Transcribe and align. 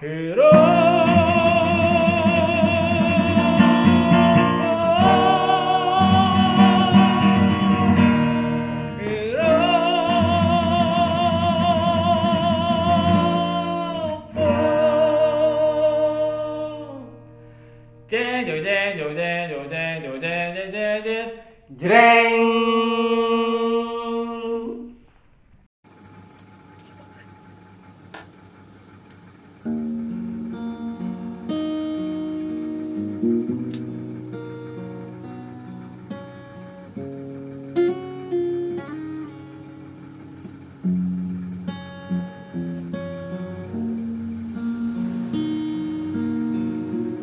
Hero. 0.00 0.75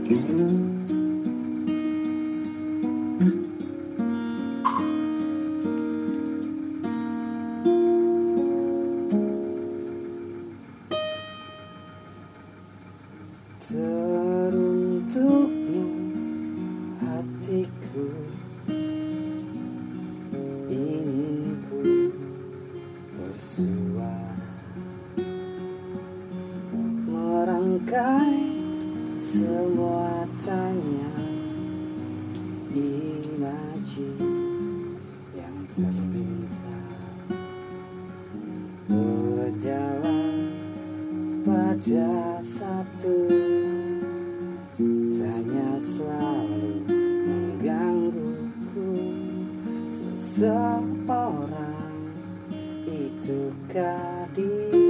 Mm-hmm. 0.06 0.83
Seseorang 50.34 52.10
Itukah 52.90 54.26
dirimu 54.34 54.83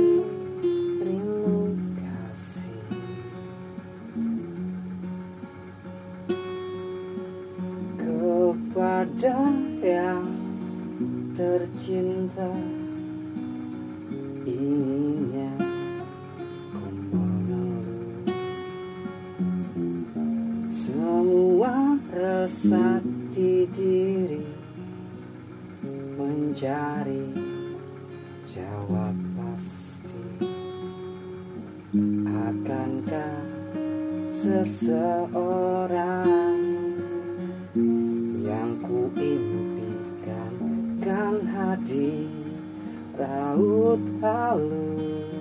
Raut 43.23 44.03
halus 44.19 45.31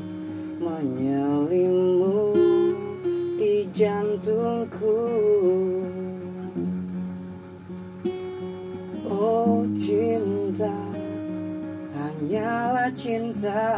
menyelimu 0.62 2.30
di 3.34 3.66
jantungku. 3.74 5.02
Oh 9.10 9.66
cinta 9.82 10.78
hanyalah 11.90 12.94
cinta. 12.94 13.74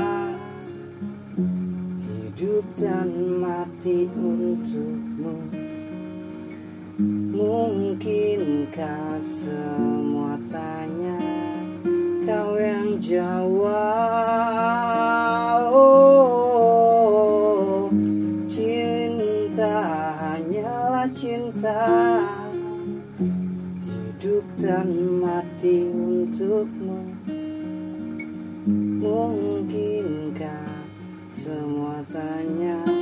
Hidup 2.04 2.66
dan 2.76 3.09
mati 3.41 4.04
untukmu. 4.12 5.48
Mungkinkah 7.32 9.16
semua 9.25 10.37
tanya 10.53 11.34
Jawab 13.04 13.69
Oh 15.69 17.92
Cinta 18.48 19.76
hanyalah 20.16 21.04
cinta. 21.12 21.84
Hidup 23.84 24.48
dan 24.56 25.20
mati 25.20 25.93
untukmu. 25.93 27.12
Mungkinkah 29.04 30.88
semua 31.28 32.00
tanya 32.09 32.94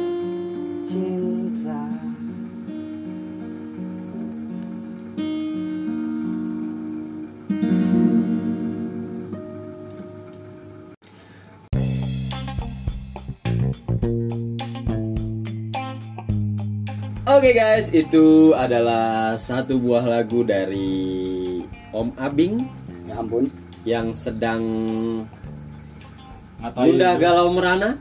Oke 17.42 17.58
guys, 17.58 17.91
itu 17.91 18.54
adalah 18.54 19.34
satu 19.34 19.75
buah 19.82 20.06
lagu 20.06 20.47
dari 20.47 21.58
Om 21.91 22.14
Abing 22.14 22.62
Ya 23.10 23.19
ampun 23.19 23.50
yang 23.82 24.14
sedang 24.14 24.62
Ngatain 26.62 26.86
Bunda 26.86 27.10
itu. 27.10 27.19
Galau 27.19 27.50
Merana. 27.50 27.98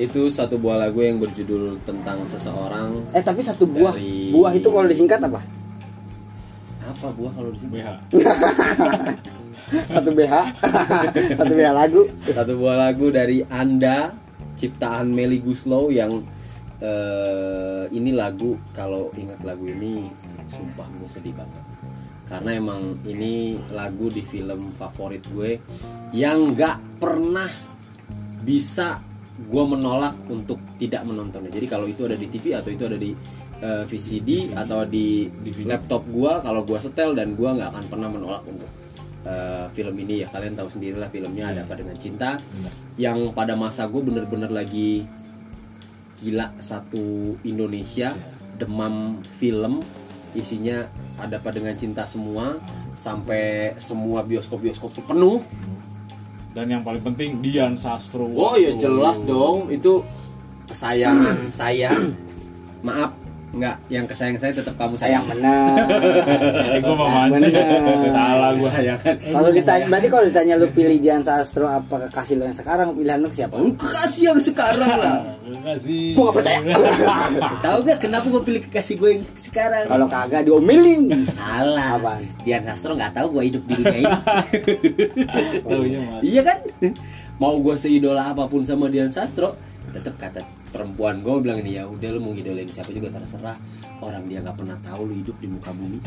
Itu 0.00 0.32
satu 0.32 0.56
buah 0.56 0.88
lagu 0.88 1.04
yang 1.04 1.20
berjudul 1.20 1.84
tentang 1.84 2.24
seseorang. 2.24 2.96
Eh 3.12 3.20
tapi 3.20 3.44
satu 3.44 3.68
buah 3.68 3.92
Dari- 3.92 4.32
Buah 4.32 4.56
itu 4.56 4.72
kalau 4.72 4.88
disingkat 4.88 5.20
apa? 5.28 5.44
Apa 6.88 7.12
buah 7.12 7.32
kalau 7.36 7.52
di 7.52 7.60
sini? 7.60 7.76
BH. 7.76 7.88
Satu 9.92 10.16
BH 10.16 10.34
Satu 11.44 11.52
BH 11.52 11.70
lagu 11.76 12.08
Satu 12.24 12.56
buah 12.56 12.88
lagu 12.88 13.12
dari 13.12 13.44
Anda 13.52 14.16
ciptaan 14.56 15.12
Meli 15.12 15.44
Guslow 15.44 15.92
yang 15.92 16.24
eh, 16.78 17.84
ini 17.90 18.10
lagu 18.14 18.54
kalau 18.70 19.10
ingat 19.18 19.42
lagu 19.42 19.66
ini 19.66 20.06
sumpah 20.50 20.86
gue 20.98 21.08
sedih 21.10 21.34
banget. 21.34 21.64
Karena 22.28 22.50
emang 22.60 23.00
ini 23.08 23.56
lagu 23.72 24.12
di 24.12 24.20
film 24.20 24.68
favorit 24.76 25.24
gue 25.32 25.56
yang 26.12 26.52
nggak 26.52 27.00
pernah 27.00 27.48
bisa 28.44 29.00
gue 29.38 29.64
menolak 29.64 30.18
untuk 30.28 30.58
tidak 30.76 31.06
menontonnya. 31.06 31.48
Jadi 31.48 31.66
kalau 31.70 31.86
itu 31.86 32.04
ada 32.04 32.18
di 32.18 32.26
TV 32.26 32.58
atau 32.58 32.70
itu 32.74 32.84
ada 32.84 32.98
di 32.98 33.14
eh, 33.62 33.84
VCD 33.86 34.52
atau 34.54 34.84
di, 34.84 35.30
Di 35.30 35.50
film. 35.54 35.70
laptop 35.70 36.04
gue 36.10 36.32
kalau 36.42 36.62
gue 36.66 36.78
setel 36.82 37.14
dan 37.16 37.32
gue 37.38 37.48
nggak 37.48 37.70
akan 37.74 37.84
pernah 37.86 38.08
menolak 38.10 38.42
untuk 38.44 38.68
eh, 39.24 39.66
film 39.72 39.94
ini 39.96 40.22
ya. 40.22 40.28
Kalian 40.28 40.54
tahu 40.58 40.68
sendiri 40.68 41.00
lah 41.00 41.08
filmnya 41.08 41.54
ada 41.54 41.60
apa 41.64 41.74
dengan 41.78 41.96
cinta. 41.96 42.36
Yang 42.98 43.32
pada 43.32 43.54
masa 43.54 43.86
gue 43.86 44.02
bener-bener 44.02 44.50
lagi 44.50 45.06
gila 46.22 46.50
satu 46.58 47.36
Indonesia 47.46 48.14
demam 48.58 49.22
film 49.38 49.80
isinya 50.34 50.86
ada 51.16 51.38
apa 51.40 51.50
dengan 51.54 51.72
cinta 51.78 52.04
semua 52.04 52.58
sampai 52.92 53.74
semua 53.78 54.26
bioskop-bioskop 54.26 54.90
tuh 54.92 55.04
penuh. 55.06 55.38
Dan 56.52 56.74
yang 56.74 56.82
paling 56.82 57.04
penting 57.04 57.38
Dian 57.38 57.78
Sastro. 57.78 58.26
oh 58.26 58.58
ya 58.58 58.74
jelas 58.74 59.22
dong 59.22 59.70
itu 59.70 60.02
kesayangan 60.66 61.48
saya. 61.54 61.94
Maaf 62.86 63.27
Enggak, 63.48 63.76
yang 63.88 64.04
kesayang 64.06 64.38
saya 64.38 64.52
tetap 64.54 64.74
kamu 64.78 64.94
sayang 64.94 65.08
sayang. 65.08 65.24
bener 65.32 66.68
Eh, 66.78 66.80
gue 66.84 66.94
mau 66.94 67.08
mancing. 67.08 67.54
Salah 68.12 68.50
gue. 68.54 68.68
Kesayangan. 68.68 69.14
kalau 69.32 69.50
ditanya 69.50 69.84
berarti 69.88 70.08
kalau 70.12 70.24
ditanya 70.28 70.54
lu 70.60 70.68
pilih 70.70 70.98
Dian 71.00 71.22
Sastro 71.24 71.64
apa 71.64 72.08
kekasih 72.08 72.34
lu 72.38 72.44
yang 72.44 72.56
sekarang 72.56 72.88
pilihan 72.92 73.18
lu 73.24 73.28
siapa 73.32 73.54
Lu 73.56 73.72
kasih 73.74 74.22
yang 74.32 74.40
sekarang 74.40 74.92
lah. 75.00 75.16
Kasih. 75.68 76.12
Gua 76.16 76.28
nggak 76.28 76.36
percaya. 76.40 76.58
Tahu 77.66 77.78
gak 77.84 77.98
kenapa 78.00 78.26
gue 78.28 78.42
pilih 78.44 78.60
kekasih 78.68 78.94
gue 79.00 79.10
yang 79.16 79.24
sekarang? 79.36 79.84
kalau 79.88 80.06
kagak 80.06 80.42
diomelin 80.44 81.24
Salah. 81.24 81.96
Apaan? 81.98 82.22
Dian 82.44 82.62
Sastro 82.68 82.94
nggak 82.94 83.16
tahu 83.16 83.40
gue 83.40 83.42
hidup 83.52 83.62
di 83.64 83.74
dunia 83.80 83.98
ini. 84.04 84.16
Iya 86.22 86.42
kan? 86.44 86.58
Mau 87.38 87.54
gue 87.62 87.74
seidola 87.78 88.34
apa 88.34 88.44
pun 88.50 88.60
sama 88.66 88.90
Dian 88.90 89.08
Sastro, 89.08 89.54
tetap 89.98 90.14
kata 90.16 90.40
perempuan 90.70 91.18
gue 91.20 91.34
bilang 91.42 91.58
ini 91.60 91.76
ya 91.76 91.84
udah 91.84 92.08
lu 92.14 92.18
mau 92.22 92.32
ngidolain 92.32 92.70
siapa 92.70 92.94
juga 92.94 93.10
terserah. 93.10 93.58
Orang 93.98 94.30
dia 94.30 94.38
nggak 94.40 94.54
pernah 94.54 94.78
tahu 94.80 95.10
lu 95.10 95.14
hidup 95.18 95.36
di 95.42 95.50
muka 95.50 95.74
bumi. 95.74 95.98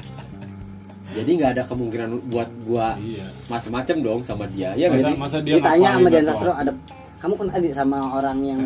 Jadi 1.11 1.29
nggak 1.35 1.51
ada 1.59 1.63
kemungkinan 1.67 2.31
buat 2.31 2.47
gua 2.63 2.95
Iya. 2.95 3.27
macem-macem 3.51 3.99
dong 3.99 4.23
sama 4.23 4.47
dia. 4.47 4.71
Ya 4.79 4.88
Masa, 4.88 5.11
masa 5.19 5.38
dia 5.43 5.59
ditanya 5.59 5.99
sama 5.99 6.07
Dian 6.07 6.23
Sastro 6.23 6.51
ada 6.55 6.71
kamu 7.19 7.33
kenal 7.35 7.61
sama 7.75 7.97
orang 8.15 8.38
yang 8.41 8.59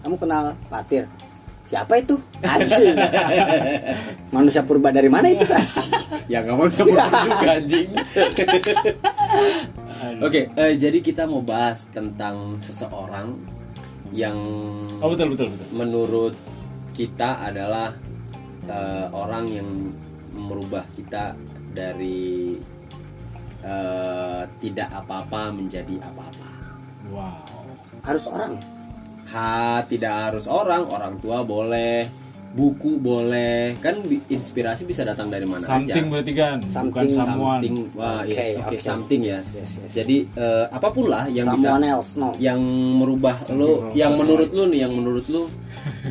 kamu 0.00 0.16
kenal 0.16 0.54
Patir 0.70 1.04
siapa 1.68 2.00
itu 2.00 2.16
asik 2.40 2.96
manusia 4.34 4.64
purba 4.64 4.88
dari 4.88 5.12
mana 5.12 5.28
itu 5.28 5.44
Ya 6.32 6.40
nggak 6.40 6.56
mau 6.56 6.64
sebut 6.70 6.96
juga 7.28 7.60
anjing. 7.60 7.88
Oke, 10.22 10.48
eh, 10.48 10.72
jadi 10.78 10.98
kita 11.02 11.26
mau 11.26 11.42
bahas 11.42 11.84
tentang 11.90 12.56
seseorang 12.56 13.34
yang 14.12 14.38
Oh 14.98 15.08
betul 15.12 15.34
betul 15.36 15.52
betul. 15.52 15.68
menurut 15.72 16.34
kita 16.96 17.44
adalah 17.44 17.94
eh, 18.66 19.06
orang 19.12 19.44
yang 19.48 19.68
merubah 20.34 20.84
kita 20.96 21.34
dari 21.74 22.56
eh, 23.62 24.42
tidak 24.58 24.88
apa-apa 24.92 25.54
menjadi 25.54 25.98
apa-apa. 26.02 26.50
Wow. 27.08 27.40
harus 28.04 28.28
orang 28.28 28.60
ya 28.60 28.64
Ha, 29.28 29.84
tidak 29.84 30.32
harus 30.32 30.48
orang, 30.48 30.88
orang 30.88 31.20
tua 31.20 31.44
boleh, 31.44 32.08
buku 32.48 32.96
boleh, 32.96 33.76
kan 33.78 34.00
inspirasi 34.26 34.82
bisa 34.82 35.04
datang 35.04 35.28
dari 35.28 35.44
mana 35.44 35.60
Something 35.60 36.08
aja. 36.08 36.12
berarti 36.12 36.32
kan, 36.32 36.56
bukan 36.64 36.72
Something, 36.72 37.10
someone. 37.12 37.60
Something, 37.60 37.76
wah, 37.92 38.20
Oke, 38.20 38.32
yes, 38.32 38.48
oke, 38.56 38.66
oke. 38.66 38.78
something 38.80 39.20
ya. 39.22 39.36
Yes, 39.36 39.46
yes, 39.52 39.70
yes. 39.78 39.90
Jadi 39.94 40.16
eh, 40.26 40.64
apa 40.66 40.88
pun 40.88 41.06
lah 41.06 41.24
yang 41.28 41.46
bisa 41.52 41.68
someone 41.76 41.86
else 41.86 42.10
no 42.16 42.28
yang 42.40 42.60
merubah 42.98 43.36
Something 43.36 43.58
lu 43.58 43.70
wrong, 43.70 43.92
yang 43.92 44.10
something 44.10 44.20
menurut 44.24 44.50
lu 44.50 44.62
nih 44.66 44.80
yang 44.80 44.92
menurut 44.92 45.26
lu 45.28 45.42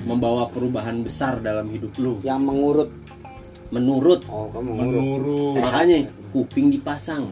membawa 0.03 0.43
perubahan 0.47 0.95
besar 1.01 1.37
dalam 1.39 1.67
hidup 1.69 1.93
lu 1.97 2.17
yang 2.21 2.41
mengurut 2.41 2.89
menurut 3.67 4.23
oh 4.31 4.47
kamu 4.49 4.69
mengurut 4.73 5.01
Menurut. 5.03 5.53
Sehat. 5.53 5.63
makanya 5.67 5.97
kuping 6.31 6.67
dipasang 6.71 7.23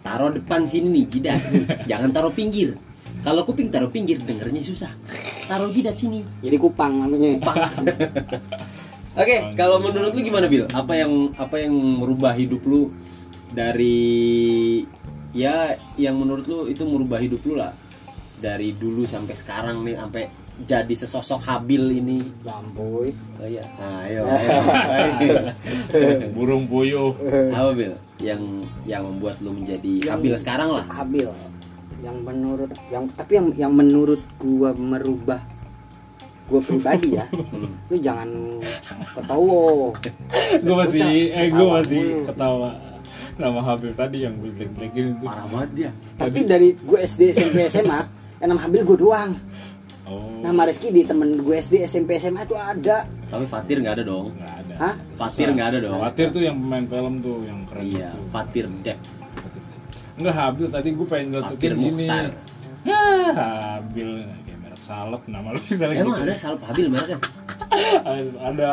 taruh 0.00 0.28
depan 0.28 0.68
sini 0.68 1.08
jidat 1.08 1.40
jangan 1.90 2.12
taruh 2.12 2.28
pinggir 2.30 2.76
kalau 3.24 3.42
kuping 3.42 3.72
taruh 3.72 3.88
pinggir 3.88 4.20
dengernya 4.20 4.60
susah 4.60 4.92
taruh 5.48 5.72
jidat 5.72 5.96
sini 5.96 6.20
jadi 6.44 6.60
kupang 6.60 7.00
namanya 7.00 7.40
oke 9.20 9.36
kalau 9.56 9.80
menurut 9.80 10.12
lu 10.12 10.20
gimana 10.20 10.46
Bil 10.46 10.68
apa 10.70 10.92
yang 10.94 11.32
apa 11.34 11.56
yang 11.58 11.72
merubah 11.72 12.36
hidup 12.36 12.60
lu 12.68 12.92
dari 13.50 14.84
ya 15.32 15.74
yang 15.96 16.20
menurut 16.20 16.44
lu 16.46 16.68
itu 16.68 16.84
merubah 16.84 17.18
hidup 17.18 17.40
lu 17.42 17.56
lah 17.56 17.72
dari 18.38 18.76
dulu 18.76 19.08
sampai 19.08 19.34
sekarang 19.34 19.80
nih 19.82 19.96
sampai 19.96 20.24
jadi 20.54 20.94
sesosok 20.94 21.42
Habil 21.42 21.98
ini 21.98 22.18
lampuy 22.46 23.10
Oh 23.42 23.48
iya. 23.50 23.66
Nah, 23.74 24.06
ayo. 24.06 24.22
ayo. 24.22 25.50
Burung 26.30 26.70
puyuh. 26.70 27.10
Apa 27.58 27.74
Bil? 27.74 27.92
Yang 28.22 28.62
yang 28.86 29.02
membuat 29.02 29.42
lu 29.42 29.50
menjadi 29.50 30.06
Yang- 30.06 30.14
Habil 30.14 30.34
sekarang 30.38 30.70
lah. 30.70 30.86
habil 30.86 31.26
yang 32.04 32.16
menurut 32.20 32.68
yang 32.88 33.04
tapi 33.10 33.32
yang 33.34 33.48
yang 33.56 33.72
menurut 33.72 34.20
gua 34.36 34.70
merubah 34.72 35.40
gua 36.44 36.60
pribadi 36.60 37.16
ya 37.16 37.24
lu 37.88 37.96
jangan 37.98 38.28
ketawa 39.14 39.96
gue 40.54 40.74
masih, 40.76 41.00
eh 41.30 41.48
gue 41.48 41.66
masih 41.66 42.02
mulu. 42.04 42.26
ketawa 42.28 42.70
nama 43.34 43.60
Habib 43.60 43.90
tadi 43.92 44.22
yang 44.22 44.36
jelek-jelekin 44.38 45.04
itu. 45.10 45.24
Parah 45.24 45.48
banget 45.48 45.70
dia. 45.74 45.90
tapi 46.14 46.44
dari 46.44 46.68
gua 46.78 47.00
SD 47.00 47.32
SMP 47.32 47.66
SMA 47.66 48.00
yang 48.38 48.48
nama 48.52 48.60
Habil 48.62 48.84
gua 48.84 48.98
doang 48.98 49.32
Oh, 50.04 50.20
nama 50.38 50.68
Rizky 50.68 50.92
di 50.92 51.00
temen 51.00 51.40
gue 51.40 51.56
SD 51.56 51.80
SMP 51.82 52.20
SMA 52.20 52.44
itu 52.44 52.52
ada 52.52 53.08
Tapi 53.08 53.48
Fatir 53.48 53.80
nggak 53.80 53.94
ada 53.96 54.04
dong. 54.04 54.36
nggak 54.36 54.54
ada. 54.60 54.74
Hah? 54.76 54.94
Fatir 55.16 55.48
nggak 55.48 55.68
ada 55.72 55.78
dong. 55.80 55.96
Fatir 55.96 56.26
tuh 56.28 56.42
yang 56.44 56.60
pemain 56.60 56.84
film 56.84 57.14
tuh 57.18 57.40
yang 57.40 57.64
keren 57.64 57.84
Iya, 57.88 58.06
itu. 58.06 58.18
Fatir 58.28 58.64
Dek. 58.84 58.98
Enggak 60.14 60.34
Habil 60.36 60.66
tadi 60.68 60.88
gue 60.90 61.06
pengen 61.06 61.28
ngetukin 61.32 61.72
gini. 61.74 62.06
Mukhtar. 62.06 62.26
Hah, 62.84 63.32
Habil 63.76 64.08
kayak 64.20 64.58
merek 64.60 64.80
salep 64.80 65.22
nama 65.24 65.48
lu 65.48 65.60
misalnya 65.60 65.96
Emang 65.96 66.14
gitu. 66.14 66.22
ada 66.22 66.34
salep 66.36 66.60
Habil 66.62 66.86
mereknya? 66.86 67.18
ada 68.48 68.70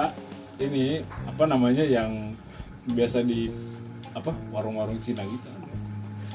ini 0.58 0.86
apa 1.26 1.44
namanya 1.46 1.82
yang 1.82 2.36
biasa 2.88 3.22
di 3.22 3.50
apa 4.12 4.30
warung-warung 4.52 5.00
Cina 5.00 5.24
gitu 5.24 5.48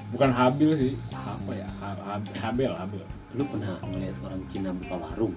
bukan 0.08 0.30
Habil 0.30 0.70
sih 0.74 0.92
apa 1.12 1.52
ya 1.52 1.68
Ha- 1.76 2.00
Ha- 2.08 2.38
Habel 2.40 2.72
Habel 2.72 3.04
Lu 3.34 3.44
pernah 3.44 3.76
ngeliat 3.84 4.16
orang 4.22 4.40
Cina 4.48 4.70
buka 4.72 4.96
warung? 4.96 5.34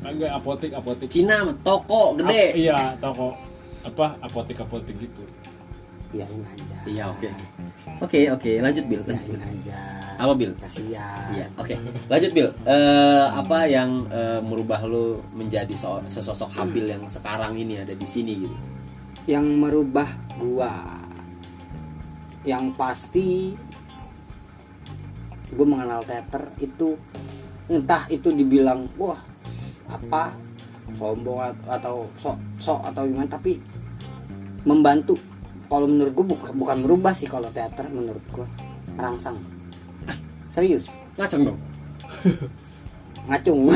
agak 0.00 0.30
apotek 0.30 0.72
apotek 0.72 1.08
Cina 1.08 1.36
toko 1.60 2.12
Ap- 2.12 2.18
gede. 2.20 2.44
iya 2.58 2.92
toko 2.96 3.32
apa 3.80 4.12
apotek 4.20 4.58
apotek 4.58 4.96
gitu 4.98 5.24
biarin 6.10 6.42
aja 6.44 6.76
Iya, 6.84 7.04
oke. 7.08 7.28
Oke, 8.00 8.20
oke, 8.32 8.50
lanjut 8.58 8.84
Bil. 8.86 9.02
Lanjut, 9.04 9.26
biarin 9.30 9.44
aja 9.44 9.78
Apa 10.16 10.32
Bil? 10.34 10.52
kasihan 10.56 11.28
Iya, 11.32 11.46
oke. 11.54 11.74
Lanjut 12.08 12.30
Bil. 12.30 12.48
Eh, 12.64 13.26
apa 13.30 13.58
yang 13.64 14.04
eh, 14.08 14.40
merubah 14.40 14.80
lu 14.84 15.20
menjadi 15.32 15.72
so- 15.72 16.04
sesosok 16.04 16.50
Habil 16.50 16.84
yang 16.86 17.04
sekarang 17.06 17.54
ini 17.54 17.78
ada 17.78 17.92
di 17.92 18.04
sini 18.04 18.34
gitu? 18.44 18.56
yang 19.28 19.44
merubah 19.60 20.08
gua 20.40 20.72
yang 22.42 22.72
pasti 22.72 23.52
gua 25.52 25.66
mengenal 25.68 26.00
teater 26.02 26.48
itu 26.58 26.96
entah 27.68 28.08
itu 28.08 28.32
dibilang 28.32 28.88
wah 28.96 29.20
apa 29.86 30.32
sombong 30.96 31.38
at- 31.38 31.68
atau 31.68 32.08
sok 32.16 32.34
sok 32.58 32.80
atau 32.90 33.04
gimana 33.06 33.28
tapi 33.28 33.60
membantu 34.64 35.14
kalau 35.70 35.86
menurut 35.86 36.12
gua 36.12 36.26
bukan 36.34 36.52
bukan 36.52 36.76
merubah 36.82 37.14
sih 37.14 37.30
kalau 37.30 37.46
teater 37.48 37.86
menurut 37.88 38.22
gua 38.34 38.46
merangsang 38.98 39.38
serius 40.50 40.90
Ngaceng 41.14 41.46
dong. 41.46 41.58
ngacung 43.30 43.70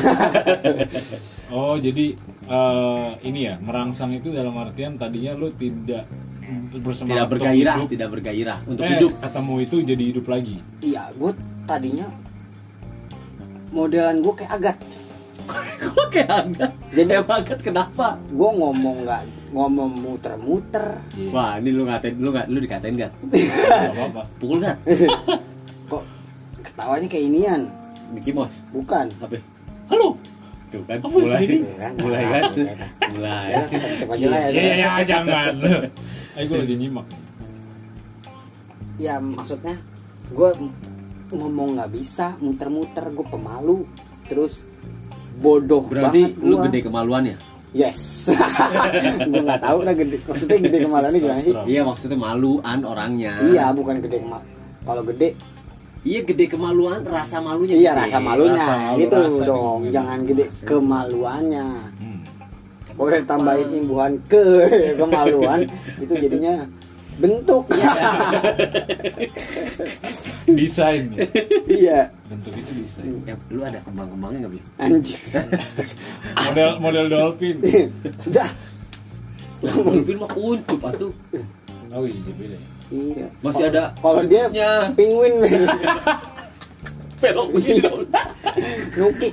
oh 1.55 1.77
jadi 1.79 2.17
eh, 2.49 3.11
ini 3.23 3.41
ya 3.47 3.55
merangsang 3.61 4.11
itu 4.11 4.33
dalam 4.33 4.57
artian 4.57 4.99
tadinya 4.99 5.37
lu 5.37 5.53
tidak 5.55 6.09
bersemangat 6.81 7.29
Tidak 7.29 7.31
bergairah, 7.31 7.55
untuk 7.55 7.79
hidup. 7.79 7.93
tidak 7.95 8.09
bergairah 8.11 8.59
untuk 8.67 8.85
eh, 8.85 8.91
hidup. 8.97 9.13
ketemu 9.23 9.55
itu 9.63 9.77
jadi 9.85 10.05
hidup 10.11 10.27
lagi 10.27 10.57
iya 10.83 11.03
gua 11.15 11.31
tadinya 11.65 12.09
modelan 13.71 14.19
gua 14.19 14.35
kayak 14.35 14.53
agat 14.53 14.77
Kok 15.77 16.07
kayak 16.09 16.31
Agat? 16.31 16.73
Jadi- 16.91 17.13
Emang 17.13 17.41
Agat 17.41 17.61
kenapa? 17.61 18.07
gue 18.25 18.51
ngomong 18.53 18.97
nggak 19.03 19.23
ngomong 19.51 19.91
muter-muter 19.97 20.99
Wah, 21.31 21.57
ini 21.57 21.71
lu 21.71 21.83
ngatain 21.85 22.15
lu 22.17 22.29
nggak 22.29 22.47
lu 22.47 22.59
dikatain 22.59 22.95
Gat. 22.97 23.13
Gak 23.25 23.93
apa-apa 23.95 24.23
Pukul 24.37 24.59
Gat. 24.61 24.79
kok 25.85 26.03
ketawanya 26.61 27.07
kayak 27.07 27.25
inian 27.25 27.63
Mickey 28.11 28.31
Mouse. 28.31 28.63
bukan 28.69 29.11
Apa? 29.17 29.39
Halo. 29.87 30.19
Tuh 30.69 30.83
kan 30.83 30.99
mulai. 31.05 31.43
Iya 31.45 31.77
kan? 31.79 31.93
mulai 31.97 32.23
kan? 32.25 32.43
Iya 32.53 32.75
kan? 32.75 32.89
Mulai. 33.11 33.47
ya 33.47 33.61
aja 34.05 34.27
lah 34.27 34.41
ya 34.41 34.49
Iya, 34.51 34.75
iya, 34.75 34.91
jangan. 35.05 35.53
Ayo 36.35 36.45
gue 36.45 36.59
lagi 36.59 36.75
nyimak. 36.77 37.07
ya 38.95 39.19
maksudnya 39.19 39.75
gue 40.29 40.51
ngomong 41.29 41.75
nggak 41.75 41.91
bisa 41.91 42.35
muter-muter 42.39 43.07
gue 43.09 43.23
pemalu 43.25 43.87
terus 44.25 44.63
bodoh 45.37 45.83
Berarti 45.85 46.21
banget 46.31 46.41
lu 46.41 46.55
gua. 46.55 46.65
gede 46.65 46.79
kemaluannya? 46.83 47.37
yes 47.73 48.31
gue 49.27 49.43
nggak 49.43 49.59
tahu 49.61 49.79
lah 49.83 49.93
gede 49.93 50.17
maksudnya 50.23 50.59
gede 50.61 50.79
kemaluannya 50.81 51.19
gimana 51.19 51.41
sih. 51.41 51.55
Iya, 51.67 51.81
maksudnya 51.83 52.15
maluan 52.17 52.79
orangnya. 52.83 53.33
iya 53.45 53.65
bukan 53.71 53.99
gede 53.99 54.19
kemal 54.21 54.43
kalau 54.83 55.03
gede 55.05 55.31
Iya, 56.05 56.21
gede 56.23 56.45
kemaluan, 56.47 57.01
rasa 57.03 57.41
malunya. 57.41 57.75
iya 57.75 57.93
gede. 57.93 58.03
rasa 58.05 58.19
malunya 58.21 58.61
Rasa 58.61 58.75
malu, 58.79 58.99
gitu 59.01 59.17
rasa 59.19 59.43
dong 59.43 59.81
jangan 59.89 60.19
gede 60.23 60.45
kemaluannya 60.63 61.67
Hmm. 61.95 62.21
boleh 62.95 63.21
tambahin 63.25 63.69
imbuhan 63.75 64.13
ke 64.25 64.45
kemaluan 65.01 65.61
itu 65.97 66.15
jadinya 66.15 66.55
bentuk 67.17 67.65
Desain. 70.47 71.09
ya. 71.11 71.25
iya 71.67 72.01
Bentuk 72.27 72.53
itu 72.53 72.71
desain. 72.77 73.09
Ya, 73.25 73.35
lu 73.49 73.63
ada 73.63 73.81
kembang-kembangnya 73.81 74.45
nggak, 74.45 74.53
Bi? 74.53 74.61
anjing 74.77 75.21
Model 76.45 76.71
model 76.79 77.07
dolphin. 77.09 77.57
udah 78.29 78.49
dolphin 79.63 80.17
mah 80.19 80.31
kuncup 80.31 80.81
atuh 80.85 81.13
oh 81.91 82.05
iya 82.05 82.21
beda 82.31 82.57
ya 82.57 82.69
Iya. 82.93 83.27
Masih 83.41 83.73
ada 83.73 83.97
Kalau 83.97 84.23
dia 84.23 84.45
penguin 84.93 85.41
belok 87.17 87.49
gitu 87.65 88.05
nukik. 88.95 89.33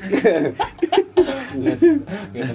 yang 2.32 2.48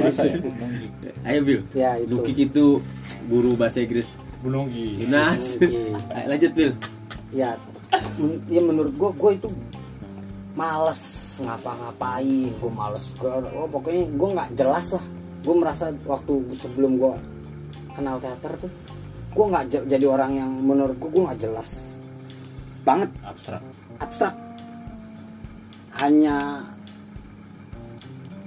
bahasa 0.00 0.22
ya 0.24 0.40
Bunonggi 0.40 0.86
ayo 1.22 1.40
Bil 1.44 1.60
ya 1.72 2.00
itu. 2.00 2.08
Lukik 2.08 2.36
itu 2.40 2.80
guru 3.28 3.52
bahasa 3.54 3.84
Inggris 3.84 4.16
Bunonggi 4.42 5.06
Yunas 5.06 5.56
Nukik. 5.62 5.94
Ayo, 6.10 6.26
lanjut 6.26 6.52
Bil. 6.52 6.72
Ya 7.30 7.54
men- 8.18 8.42
ya 8.50 8.60
menurut 8.60 8.92
gua 8.98 9.10
gua 9.14 9.30
itu 9.32 9.48
males 10.58 11.00
ngapa-ngapain 11.40 12.50
gua 12.60 12.72
males 12.74 13.06
gua 13.16 13.40
oh, 13.54 13.70
pokoknya 13.70 14.10
gua 14.18 14.28
nggak 14.36 14.50
jelas 14.58 14.98
lah. 14.98 15.04
Gua 15.46 15.54
merasa 15.62 15.94
waktu 16.04 16.34
sebelum 16.58 16.98
gua 16.98 17.14
kenal 17.94 18.18
teater 18.18 18.58
tuh 18.58 18.72
gua 19.32 19.46
nggak 19.54 19.86
jadi 19.86 20.06
orang 20.10 20.34
yang 20.36 20.50
menurut 20.50 20.98
gua 20.98 21.10
gua 21.14 21.22
nggak 21.30 21.40
jelas 21.46 21.94
banget. 22.82 23.10
Abstrak. 23.22 23.62
Abstrak. 24.02 24.34
Hanya 26.02 26.66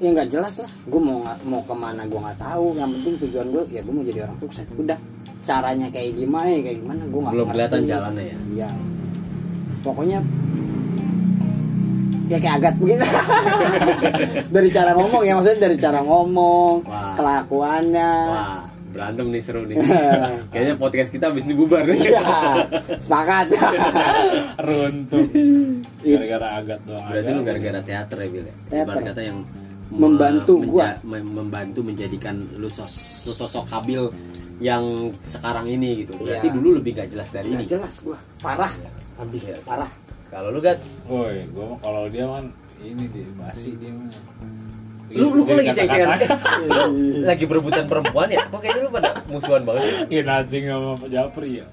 ya 0.04 0.12
nggak 0.12 0.28
jelas 0.28 0.60
lah. 0.60 0.72
Gue 0.92 1.00
mau 1.00 1.24
mau 1.48 1.64
ke 1.64 1.72
mana 1.72 2.04
gue 2.04 2.20
nggak 2.20 2.36
tahu. 2.36 2.76
Yang 2.76 3.00
penting 3.00 3.16
tujuan 3.24 3.48
gue 3.48 3.64
ya 3.72 3.80
gue 3.80 3.94
mau 3.96 4.04
jadi 4.04 4.28
orang 4.28 4.36
sukses. 4.44 4.68
Udah 4.76 5.00
caranya 5.46 5.88
kayak 5.88 6.12
gimana 6.16 6.50
ya 6.50 6.62
kayak 6.62 6.78
gimana 6.82 7.02
gue 7.04 7.20
nggak 7.22 7.34
Belum 7.34 7.48
kelihatan 7.48 7.82
jalannya 7.86 8.24
ya? 8.26 8.38
iya. 8.52 8.70
Pokoknya 9.80 10.20
ya 12.26 12.38
kayak 12.42 12.56
agat 12.58 12.76
begitu 12.76 13.06
dari 14.56 14.70
cara 14.70 14.92
ngomong 14.92 15.22
ya 15.22 15.38
maksudnya 15.38 15.62
dari 15.62 15.78
cara 15.78 16.00
ngomong 16.02 16.74
Wah. 16.84 17.14
kelakuannya. 17.14 18.12
Wah 18.28 18.62
berantem 18.90 19.28
nih 19.28 19.44
seru 19.44 19.68
nih. 19.68 19.76
Kayaknya 20.56 20.76
podcast 20.80 21.12
kita 21.12 21.28
habis 21.28 21.44
ini 21.44 21.52
bubar 21.52 21.84
nih. 21.84 22.16
Ya 22.16 22.24
sepakat 22.96 23.52
runtuh. 24.66 25.28
Gara-gara 26.00 26.48
agat 26.56 26.80
doang. 26.82 27.04
Berarti 27.04 27.28
agat. 27.28 27.36
lu 27.36 27.42
gara-gara 27.44 27.80
teater 27.84 28.18
ya 28.18 28.28
Bil 28.32 28.46
ya? 28.48 28.56
Teater. 28.72 28.96
Kata 29.04 29.22
yang 29.22 29.40
Membantu 29.86 30.58
me- 30.58 30.66
gua. 30.66 30.96
mem- 31.04 31.28
membantu 31.30 31.84
menjadikan 31.84 32.40
lu 32.56 32.66
sos- 32.66 33.30
sosok 33.30 33.68
kabil 33.70 34.08
yang 34.58 34.84
sekarang 35.22 35.66
ini 35.66 36.02
gitu. 36.02 36.16
Berarti 36.16 36.48
Iya. 36.48 36.56
dulu 36.56 36.70
lebih 36.76 36.92
gak 36.96 37.10
jelas 37.10 37.30
dari 37.30 37.50
ini. 37.50 37.56
nggak 37.58 37.70
jelas 37.72 37.96
gue 38.02 38.18
parah. 38.40 38.72
Habis 39.16 39.42
Iya. 39.44 39.58
parah. 39.62 39.92
Kalau 40.26 40.50
lu 40.50 40.60
kan 40.60 40.76
Woi, 41.06 41.48
gua 41.50 41.66
mah 41.68 41.80
kalau 41.80 42.04
dia 42.08 42.26
kan 42.26 42.46
ini 42.78 43.06
dia 43.08 43.28
basi 43.36 43.76
dia 43.76 43.90
mah. 43.90 44.10
lu 45.08 45.32
lu 45.32 45.42
kok 45.42 45.56
lagi 45.56 45.72
ceng-cengan? 45.72 46.18
kata-kata- 46.18 46.60
lu 46.68 46.84
lagi 47.24 47.46
berebutan 47.46 47.86
perempuan 47.86 48.28
ya? 48.28 48.42
Kok 48.46 48.58
kayaknya 48.58 48.82
lu 48.82 48.92
pada 48.92 49.10
musuhan 49.26 49.64
banget 49.64 49.84
Iya 50.10 50.22
najing 50.24 50.64
sama 50.66 50.92
Pak 50.98 51.10
Japri 51.10 51.52
ya. 51.56 51.66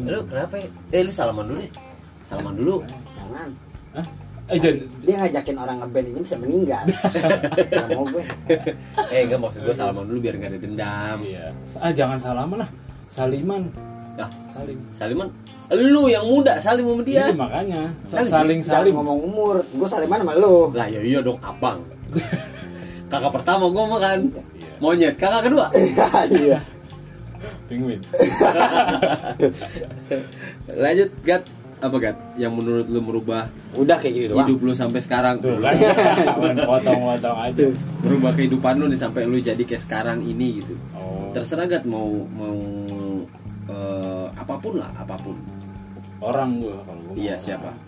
lu 0.00 0.18
kenapa 0.24 0.54
ya? 0.56 0.68
eh 0.90 1.00
lu 1.00 1.12
salaman 1.12 1.44
dulu 1.44 1.58
deh 1.58 1.72
salaman 2.22 2.54
dulu. 2.54 2.76
Jangan. 3.14 3.48
Hah? 3.92 4.06
Eh 4.50 4.58
dia 5.06 5.14
ngajakin 5.14 5.56
orang 5.62 5.78
ngeband 5.78 6.06
ini 6.10 6.20
bisa 6.26 6.36
meninggal. 6.42 6.82
Gak 7.70 7.86
mau 7.94 8.04
gue. 8.10 8.24
Eh 9.14 9.22
enggak 9.26 9.38
maksud 9.38 9.62
gua 9.62 9.74
salaman 9.74 10.10
dulu 10.10 10.18
biar 10.26 10.34
gak 10.42 10.50
ada 10.50 10.58
dendam. 10.58 11.18
Iya. 11.22 11.54
Ah 11.78 11.94
jangan 11.94 12.18
salaman 12.18 12.66
lah. 12.66 12.70
Saliman. 13.06 13.70
nah 14.18 14.26
Salim. 14.50 14.78
Saliman? 14.90 15.30
Lu 15.70 16.10
yang 16.10 16.26
muda 16.26 16.58
salim 16.58 16.82
sama 16.82 17.02
dia. 17.06 17.30
Iya 17.30 17.34
makanya. 17.38 17.82
Saling 18.02 18.58
jangan 18.58 18.82
salim. 18.82 18.92
ngomong 18.98 19.18
umur. 19.22 19.56
Gue 19.70 19.86
saliman 19.86 20.18
sama 20.18 20.34
lu. 20.34 20.74
Lah 20.74 20.90
ya 20.90 20.98
iya 20.98 21.22
dong 21.22 21.38
abang. 21.46 21.78
Kakak 23.10 23.30
pertama 23.30 23.70
gua 23.70 23.86
mah 23.86 24.00
kan. 24.02 24.18
Iya. 24.34 24.42
monyet. 24.82 25.14
Kakak 25.14 25.46
kedua? 25.46 25.70
Iya. 26.30 26.58
Penguin. 27.70 28.02
lanjut 30.82 31.10
gat 31.22 31.42
apa 31.80 31.96
gat 31.98 32.16
yang 32.34 32.52
menurut 32.52 32.86
lu 32.86 33.00
merubah 33.00 33.48
udah 33.72 33.96
kayak 33.96 34.12
gini 34.12 34.26
doang 34.28 34.44
hidup 34.44 34.60
lu 34.60 34.72
sampai 34.72 35.00
sekarang 35.00 35.36
Tuh 35.38 35.56
kan. 35.64 35.74
Potong-potong 36.60 37.38
aja. 37.40 37.66
merubah 38.00 38.32
kehidupan 38.32 38.74
lu 38.76 38.86
nih 38.86 38.98
sampai 38.98 39.24
lu 39.24 39.36
jadi 39.36 39.60
kayak 39.60 39.80
sekarang 39.80 40.20
ini 40.20 40.60
gitu 40.60 40.74
Oh. 40.92 41.32
terserah 41.32 41.64
gat 41.64 41.84
mau 41.84 42.06
mau 42.30 42.58
eh, 43.66 44.26
apa 44.32 44.54
pun 44.56 44.76
lah 44.76 44.90
apa 44.92 45.16
pun 45.16 45.36
Orang 46.20 46.60
gua 46.60 46.76
kalau 46.84 47.00
gua. 47.02 47.14
Iya, 47.16 47.34
siapa? 47.34 47.72
orang. 47.72 47.80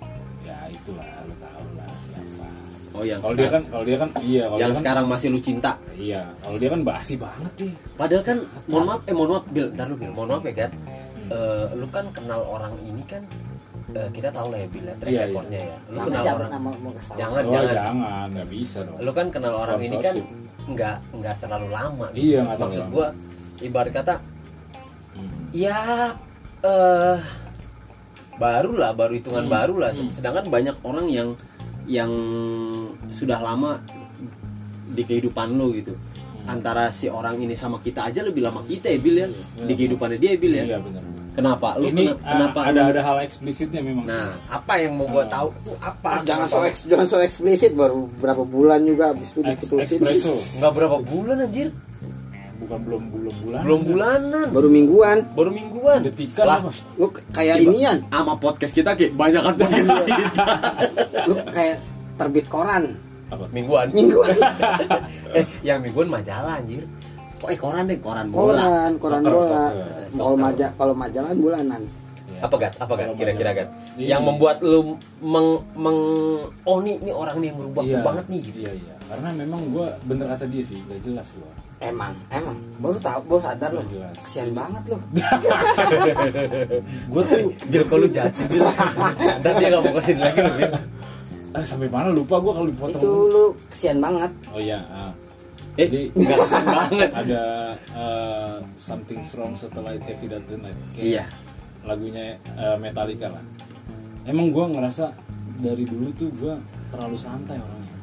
Ya 0.43 0.57
itulah 0.67 1.05
lu 1.23 1.35
tahu 1.37 1.67
lah 1.77 1.91
siapa. 2.01 2.47
oh 2.91 3.05
yang 3.05 3.21
Kalau 3.21 3.35
dia 3.35 3.49
kan 3.51 3.63
kalau 3.67 3.85
dia 3.85 3.97
kan 3.99 4.09
iya 4.19 4.43
kalau 4.43 4.57
yang 4.57 4.61
dia 4.63 4.69
kan 4.71 4.81
sekarang 4.81 5.05
masih 5.07 5.29
lu 5.29 5.39
cinta 5.39 5.73
iya 5.95 6.23
kalau 6.39 6.57
dia 6.57 6.69
kan 6.69 6.81
basi 6.83 7.15
banget 7.17 7.53
nih. 7.59 7.73
padahal 7.95 8.23
kan 8.23 8.39
mohon 8.67 8.85
maaf 8.87 9.01
eh 9.03 9.13
mohon 9.13 9.31
maaf 9.33 9.45
Bil 9.47 9.67
ntar 9.71 9.87
lu 9.87 9.97
Bil 9.97 10.11
mohon 10.11 10.29
maaf 10.31 10.43
ya 10.43 10.55
gat 10.59 10.73
Eh, 11.25 11.67
lu 11.73 11.89
kan 11.89 12.05
kenal 12.11 12.41
orang 12.43 12.77
ini 12.83 13.01
kan 13.07 13.25
eh, 13.95 14.11
kita 14.11 14.29
tahu 14.29 14.47
lah 14.49 14.59
ya 14.59 14.69
Bil 14.69 14.83
ya 14.83 14.95
track 14.97 15.09
Iya, 15.09 15.17
iya. 15.17 15.27
recordnya 15.27 15.61
ya 15.61 15.77
lu 15.83 15.93
nama 15.93 16.05
kenal 16.05 16.23
siapa 16.23 16.37
orang 16.37 16.51
nama 16.51 16.71
mau 16.75 16.93
kesal 16.93 17.15
Jangan. 17.15 17.43
Oh 17.43 17.53
jangan 17.63 18.27
nggak 18.31 18.49
bisa 18.49 18.79
dong. 18.83 18.97
lu 18.99 19.11
kan 19.11 19.27
kenal 19.29 19.53
orang 19.55 19.79
ini 19.81 19.97
kan 19.99 20.15
nggak 20.63 20.97
nggak 21.13 21.35
terlalu 21.39 21.69
lama 21.69 22.07
gitu. 22.11 22.23
Iya, 22.23 22.39
nggak 22.43 22.59
maksud 22.59 22.83
lama. 22.83 22.91
gua 22.91 23.07
ibarat 23.61 23.93
kata 23.93 24.15
Hmm. 25.13 25.41
ya 25.53 25.79
eh 26.63 27.19
baru 28.35 28.71
lah 28.75 28.91
baru 28.93 29.13
hitungan 29.13 29.45
Hmm. 29.45 29.53
baru 29.53 29.75
lah 29.79 29.91
Hmm. 29.91 30.09
sedangkan 30.09 30.49
banyak 30.49 30.77
orang 30.83 31.07
yang 31.07 31.29
yang 31.85 32.09
sudah 33.11 33.39
lama 33.39 33.77
di 34.87 35.03
kehidupan 35.03 35.53
lo 35.53 35.69
gitu 35.71 35.93
Hmm. 35.93 36.49
antara 36.51 36.89
si 36.91 37.07
orang 37.07 37.37
ini 37.37 37.53
sama 37.53 37.77
kita 37.77 38.03
aja 38.05 38.21
lebih 38.21 38.41
lama 38.41 38.63
kita 38.63 38.89
ya 38.89 38.99
Bil 38.99 39.17
ya 39.17 39.29
Iya. 39.29 39.63
di 39.63 39.73
kehidupannya 39.75 40.17
dia 40.17 40.33
Bil 40.35 40.55
ya 40.55 40.65
Iya 40.67 40.79
benar. 40.81 41.03
Kenapa? 41.33 41.75
Lu 41.77 41.89
Ini 41.89 42.03
kena- 42.09 42.19
ah, 42.19 42.31
kenapa 42.31 42.59
ada 42.63 42.81
lu- 42.81 42.91
ada 42.91 43.01
hal 43.03 43.17
eksplisitnya 43.21 43.81
memang. 43.81 44.05
nah 44.05 44.33
apa 44.47 44.73
yang 44.77 44.93
mau 44.95 45.07
gua 45.07 45.25
Ah. 45.25 45.31
tahu? 45.31 45.49
Tuh 45.63 45.77
apa? 45.79 46.09
Ah, 46.11 46.21
jangan 46.23 46.47
so 46.47 46.59
eks- 46.63 46.87
jangan 46.87 47.07
so 47.07 47.17
eksplisit 47.19 47.73
baru 47.73 48.09
berapa 48.15 48.43
bulan 48.43 48.83
juga 48.83 49.11
habis 49.11 49.31
itu 49.31 49.41
Ex- 49.41 49.65
diputusin 49.65 49.99
espresso 49.99 50.33
nggak 50.59 50.73
berapa 50.73 50.97
bulan 51.01 51.37
anjir. 51.41 51.69
Bukan 52.59 52.79
belum 52.81 53.03
belum 53.11 53.35
bulan. 53.43 53.61
belum 53.61 53.81
bulanan. 53.83 54.47
Baru 54.49 54.69
mingguan. 54.71 55.19
Baru 55.35 55.51
mingguan. 55.51 55.99
Detikan 56.01 56.47
Lah, 56.47 56.59
apa? 56.61 56.71
lu 56.95 57.11
kayak 57.33 57.59
inian. 57.59 57.99
Sama 58.07 58.39
podcast 58.39 58.71
kita 58.71 58.95
kayak 58.95 59.13
banyak 59.13 59.43
kan 59.43 59.55
podcast 59.57 59.89
kita. 59.91 60.45
Lu 61.27 61.35
kayak 61.45 61.77
terbit 62.15 62.47
koran. 62.47 62.95
Apa? 63.29 63.51
mingguan. 63.51 63.91
Mingguan. 63.91 64.31
Eh 65.35 65.43
yang 65.65 65.81
mingguan 65.81 66.07
majalah 66.07 66.61
anjir 66.61 66.87
kok 67.43 67.51
eh 67.51 67.59
koran 67.59 67.91
deh 67.91 67.99
koran 67.99 68.31
bola. 68.31 68.63
Koran 68.63 68.93
koran 69.03 69.23
Soccer, 69.27 69.35
bola. 69.35 69.63
Kalau 70.15 70.37
maja 70.39 70.67
kalau 70.79 70.95
majalah 70.95 71.35
bulanan. 71.35 71.83
Iya. 72.31 72.41
apa 72.47 72.55
gat? 72.57 72.73
Apa 72.79 72.93
gat? 72.95 73.09
Kira-kira 73.19 73.51
gat? 73.51 73.69
Ini. 73.99 74.09
yang 74.09 74.23
membuat 74.25 74.63
lu 74.65 74.97
meng, 75.21 75.61
meng 75.77 75.99
oh 76.65 76.79
nih 76.81 76.97
nih 77.03 77.13
orang 77.13 77.37
nih 77.43 77.53
yang 77.53 77.59
ngerubah 77.61 77.83
Iya, 77.85 77.99
banget 78.01 78.25
nih 78.31 78.41
gitu. 78.47 78.59
Iya 78.65 78.73
iya. 78.79 78.95
Karena 79.11 79.29
memang 79.37 79.61
gua 79.75 79.87
bener 80.09 80.25
kata 80.33 80.49
dia 80.49 80.65
sih, 80.65 80.79
gak 80.89 81.03
jelas 81.05 81.29
gua. 81.37 81.51
emang 81.83 82.15
emang. 82.31 82.57
Baru 82.79 82.97
tahu 83.03 83.21
baru 83.27 83.41
sadar 83.43 83.71
lo 83.75 83.83
kasihan 84.15 84.55
banget 84.55 84.83
lo 84.87 84.97
Gua 87.11 87.23
tuh 87.27 87.51
Bil 87.69 87.85
kalau 87.91 88.07
sih 88.09 88.47
Bil? 88.47 88.63
Dan 89.43 89.53
dia 89.59 89.69
gak 89.75 89.83
mau 89.83 89.93
ke 89.99 90.03
sini 90.07 90.21
lagi 90.23 90.39
loh 90.41 90.55
Bil. 90.57 90.73
Ah, 91.53 91.65
sampai 91.67 91.91
mana 91.91 92.09
lupa 92.15 92.41
gua 92.41 92.55
kalau 92.57 92.69
dipotong. 92.71 92.97
itu 92.97 93.11
lu 93.29 93.45
kasihan 93.69 93.99
banget. 94.01 94.31
Oh 94.55 94.61
iya. 94.63 94.79
ah. 94.89 95.13
Eh 95.73 95.89
Jadi 95.89 96.03
nggak 96.13 96.39
banget 96.77 97.11
ada 97.17 97.43
uh, 97.93 98.57
something 98.77 99.25
strong 99.25 99.57
setelah 99.57 99.97
It 99.97 100.05
Heavy 100.05 100.29
That 100.29 100.45
Tonight. 100.45 100.77
Kayak 100.93 101.05
iya 101.07 101.25
lagunya 101.83 102.37
uh, 102.55 102.77
Metallica 102.77 103.33
lah. 103.33 103.45
Emang 104.23 104.53
gua 104.53 104.69
ngerasa 104.69 105.11
dari 105.59 105.83
dulu 105.83 106.13
tuh 106.15 106.29
gua 106.37 106.55
terlalu 106.93 107.17
santai 107.17 107.57
orangnya. 107.57 107.95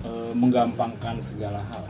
Uh, 0.00 0.32
menggampangkan 0.36 1.16
segala 1.18 1.60
hal. 1.72 1.84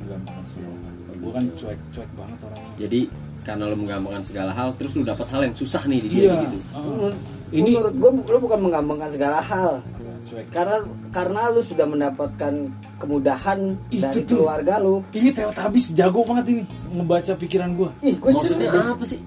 Menggampangkan 0.00 0.46
segala 0.48 0.76
hal. 0.80 0.94
Gua 1.20 1.30
kan 1.36 1.44
cuek-cuek 1.52 2.10
banget 2.16 2.38
orangnya. 2.42 2.72
jadi 2.80 3.00
karena 3.40 3.64
lu 3.68 3.76
menggampangkan 3.76 4.20
segala 4.20 4.52
hal 4.52 4.68
terus 4.76 4.92
lu 4.92 5.00
dapat 5.00 5.24
hal 5.28 5.40
yang 5.40 5.56
susah 5.56 5.80
nih 5.84 6.00
di 6.04 6.08
dia 6.12 6.20
Iya. 6.28 6.34
gitu 6.44 6.58
uh, 6.76 7.12
ini 7.50 7.72
menurut 7.72 7.94
gua 7.96 8.10
lu 8.12 8.38
bukan 8.40 8.60
menggampangkan 8.60 9.08
segala 9.08 9.40
hal 9.40 9.80
cuek. 10.22 10.46
karena 10.48 10.76
karena 11.08 11.40
lu 11.48 11.60
sudah 11.60 11.84
mendapatkan 11.84 12.54
kemudahan 12.96 13.58
Itu 13.88 14.00
dari 14.00 14.20
tuh. 14.22 14.36
keluarga 14.38 14.74
lu 14.76 15.00
Ini 15.10 15.30
Teotabis 15.30 15.92
jago 15.92 16.20
banget 16.22 16.46
ini 16.50 16.62
ngebaca 16.90 17.32
pikiran 17.34 17.70
gua. 17.72 17.90
ih 18.00 18.14
gue 18.14 18.28
maksudnya 18.28 18.70
apa 18.70 19.04
sih 19.04 19.20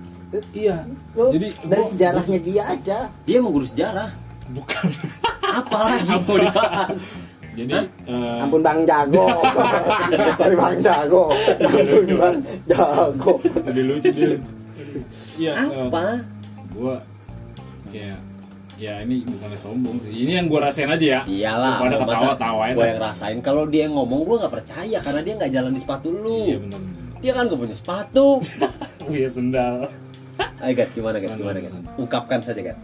Iya. 0.50 0.82
lu 1.14 1.30
Jadi 1.32 1.48
dari 1.64 1.78
gua- 1.78 1.90
sejarahnya 1.90 2.40
dia 2.40 2.64
aja 2.68 2.98
dia 3.22 3.38
mau 3.38 3.50
guru 3.50 3.66
sejarah 3.66 4.10
bukan. 4.50 4.86
apa 5.62 5.78
lagi 5.86 6.10
mau 6.20 6.38
dibahas 6.38 7.02
Jadi 7.54 7.78
eh, 8.10 8.42
ampun 8.42 8.60
bang 8.60 8.82
jago 8.82 9.30
sorry 10.38 10.56
bang 10.56 10.78
jago 10.80 11.30
ampun 11.60 12.06
bang 12.12 12.38
jago 12.66 13.32
lebih 13.64 13.84
lucu 13.88 14.10
dia. 14.10 14.38
Iya. 15.36 15.52
eh, 15.56 15.70
apa 15.84 16.02
gua 16.72 16.98
kayak 17.88 18.18
ya 18.76 19.00
ini 19.02 19.22
bukannya 19.24 19.60
sombong 19.60 19.98
sih. 20.02 20.12
Ini 20.12 20.42
yang 20.42 20.48
gua 20.50 20.68
rasain 20.68 20.90
aja 20.90 21.06
ya. 21.06 21.22
iyalah 21.24 21.78
Pada 21.78 21.98
masa 22.02 22.34
ketawa-tawain. 22.34 22.74
gue 22.74 22.88
yang 22.90 23.02
rasain. 23.02 23.38
Kalau 23.40 23.64
dia 23.66 23.86
yang 23.86 23.96
ngomong 23.96 24.26
gue 24.26 24.36
nggak 24.42 24.54
percaya 24.54 24.98
karena 25.00 25.22
dia 25.22 25.34
nggak 25.38 25.52
jalan 25.52 25.72
di 25.72 25.82
sepatu 25.82 26.08
lu. 26.10 26.40
Iya 26.50 26.58
benar. 26.60 26.80
dia 27.24 27.32
kan 27.32 27.44
gak 27.48 27.60
punya 27.60 27.78
sepatu. 27.78 28.28
Iya 29.14 29.28
sendal. 29.28 29.76
ayo 30.64 30.74
Gat 30.74 30.90
gimana 30.92 31.20
Gat? 31.20 31.36
Gimana 31.36 31.60
Gat? 31.60 31.74
Ungkapkan 32.00 32.40
saja 32.40 32.60
Gat. 32.64 32.78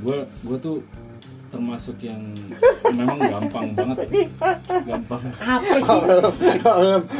Gue 0.00 0.16
gue 0.44 0.56
tuh 0.58 0.76
termasuk 1.50 1.98
yang 2.00 2.22
memang 2.88 3.18
gampang 3.20 3.74
banget. 3.74 3.96
Gampang. 4.86 5.22
Apa 5.40 5.76
sih? 5.76 6.00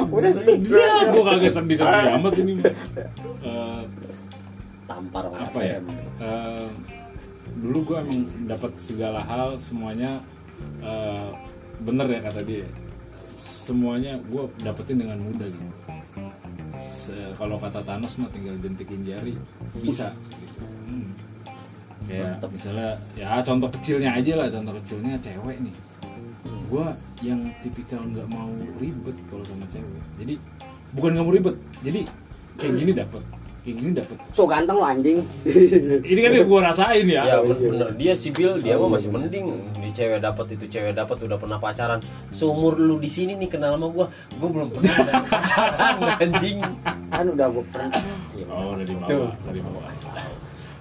Udah 0.09 0.31
sedih 0.33 0.57
gue 0.65 1.23
kagak 1.25 1.53
sedih 1.53 1.77
sedih 1.77 2.09
amat 2.17 2.35
ini. 2.41 2.53
Eh, 3.41 3.81
tampar 4.91 5.25
apa 5.31 5.61
ya. 5.63 5.79
Eh, 6.19 6.69
dulu 7.63 7.79
gue 7.87 7.97
emang 8.03 8.21
dapat 8.51 8.73
segala 8.83 9.23
hal 9.23 9.63
semuanya 9.63 10.19
eh, 10.83 11.31
bener 11.87 12.07
ya 12.11 12.21
kata 12.27 12.43
dia. 12.43 12.67
Semuanya 13.39 14.19
gue 14.27 14.51
dapetin 14.67 14.99
dengan 14.99 15.23
mudah 15.23 15.47
sih. 15.47 15.63
Kalau 17.39 17.57
kata 17.57 17.81
Thanos 17.87 18.19
mah 18.19 18.29
tinggal 18.35 18.59
jentikin 18.59 19.07
jari 19.07 19.39
bisa. 19.79 20.11
Gitu. 20.35 20.61
Hmm. 20.91 21.11
kayak 22.11 22.43
misalnya 22.51 22.99
ya 23.15 23.39
contoh 23.47 23.71
kecilnya 23.71 24.11
aja 24.19 24.35
lah 24.35 24.51
contoh 24.51 24.75
kecilnya 24.83 25.15
cewek 25.23 25.57
nih. 25.63 25.77
Gue 26.67 26.87
yang 27.23 27.47
tipikal 27.63 28.03
nggak 28.03 28.27
mau 28.27 28.51
ribet 28.83 29.15
kalau 29.31 29.45
sama 29.47 29.65
cewek. 29.71 30.05
Jadi 30.19 30.35
bukan 30.95 31.11
nggak 31.15 31.27
mau 31.27 31.35
ribet 31.35 31.57
jadi 31.87 32.01
kayak 32.59 32.75
gini 32.77 32.93
dapet 32.93 33.23
kayak 33.61 33.77
gini 33.77 33.93
dapet. 33.97 34.17
So 34.33 34.49
ganteng 34.49 34.77
lo 34.81 34.85
anjing. 34.85 35.21
Ini 36.11 36.21
kan 36.25 36.31
yang 36.33 36.49
gue 36.49 36.61
rasain 36.61 37.07
ya. 37.07 37.23
Ya 37.25 37.37
bener 37.45 37.89
dia 37.97 38.13
sibil 38.17 38.57
dia 38.61 38.81
mah 38.81 38.97
masih 38.97 39.13
mending. 39.13 39.47
Di 39.81 39.91
cewek 39.93 40.21
dapat 40.25 40.57
itu 40.57 40.65
cewek 40.67 40.93
dapat 40.97 41.17
udah 41.25 41.37
pernah 41.37 41.59
pacaran. 41.61 42.01
Seumur 42.33 42.81
lu 42.81 42.97
di 42.97 43.11
sini 43.13 43.37
nih 43.37 43.49
kenal 43.53 43.77
sama 43.77 43.89
gua. 43.93 44.07
Gua 44.41 44.49
belum 44.49 44.69
pernah 44.73 44.95
ada 44.97 45.13
pacaran 45.33 45.97
anjing. 46.19 46.59
Kan 47.11 47.27
udah 47.31 47.47
gue 47.53 47.65
pernah. 47.69 48.01
Iya, 48.37 48.47
oh 48.49 48.75
dari 48.77 48.95
bawah 48.97 49.33
dari 49.45 49.61
bawah. 49.61 49.83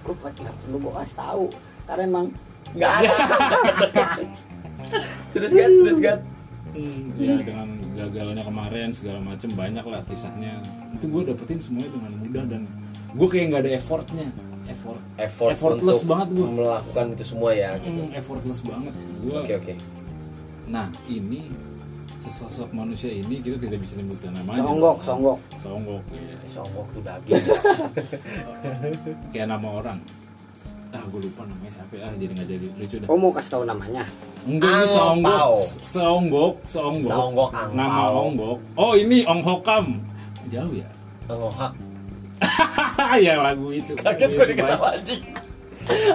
Gue 0.00 0.14
nggak 0.16 0.54
perlu 0.64 0.76
gue 0.80 0.92
kasih 1.00 1.16
tahu. 1.16 1.44
Karena 1.84 2.02
emang 2.08 2.26
nggak 2.74 2.90
ada. 2.90 3.10
terus 5.36 5.50
kan 5.54 5.70
terus 5.70 6.00
kan 6.02 6.18
Hmm, 6.70 7.18
ya 7.18 7.34
dengan 7.42 7.79
gagalnya 8.06 8.44
kemarin 8.46 8.88
segala 8.96 9.18
macem 9.20 9.52
banyak 9.52 9.84
lah 9.84 10.00
kisahnya. 10.08 10.62
Itu 10.96 11.12
gue 11.12 11.22
dapetin 11.28 11.60
semuanya 11.60 11.90
dengan 11.92 12.12
mudah 12.16 12.44
dan 12.48 12.62
gue 13.12 13.28
kayak 13.28 13.44
nggak 13.52 13.62
ada 13.66 13.72
effortnya. 13.76 14.28
Effort 14.70 15.02
effort 15.18 15.50
effortless 15.50 16.06
untuk 16.06 16.10
banget 16.14 16.28
gue 16.30 16.46
melakukan 16.46 17.04
itu 17.18 17.24
semua 17.26 17.50
ya 17.52 17.76
gitu. 17.82 18.00
Hmm, 18.06 18.14
effortless 18.14 18.60
banget. 18.62 18.94
Gue 19.20 19.34
oke 19.36 19.52
oke. 19.60 19.74
Nah 20.70 20.86
ini 21.10 21.50
sesosok 22.20 22.70
manusia 22.76 23.08
ini 23.08 23.40
kita 23.40 23.56
tidak 23.56 23.80
bisa 23.80 23.96
nyebutkan 23.96 24.32
namanya 24.36 24.62
songgok 24.62 24.96
songgok. 25.02 25.38
Songgok. 25.58 26.02
Ya. 26.12 26.36
songkok 26.52 26.86
tuh 26.92 27.02
daging. 27.02 27.44
Kayak 29.34 29.48
nama 29.52 29.68
orang 29.68 29.98
ah 30.90 31.02
gue 31.06 31.20
lupa 31.22 31.42
namanya 31.46 31.72
siapa 31.72 31.92
ya. 31.94 32.02
Ah 32.06 32.12
jadi 32.14 32.32
nggak 32.34 32.48
jadi. 32.48 32.66
Lucu 32.76 32.96
dah. 32.98 33.06
Oh 33.08 33.16
mau 33.16 33.30
kasih 33.30 33.50
tahu 33.54 33.64
namanya? 33.64 34.04
Enggak 34.42 34.72
ini 34.72 34.86
seonggok. 34.88 35.54
Seonggok 35.84 36.52
seonggok. 36.64 37.10
Seonggok 37.10 37.50
nama 37.70 38.02
onggok. 38.10 38.58
Oh 38.74 38.92
ini 38.94 39.22
ong 39.24 39.40
hokam 39.40 40.00
jauh 40.48 40.72
ya? 40.74 40.88
Ngohak 41.30 41.72
ya 43.22 43.34
lagu 43.38 43.68
itu. 43.70 43.92
Kaget 43.94 44.30
gua 44.34 44.46
diketawa 44.48 44.88
anjing. 44.90 45.22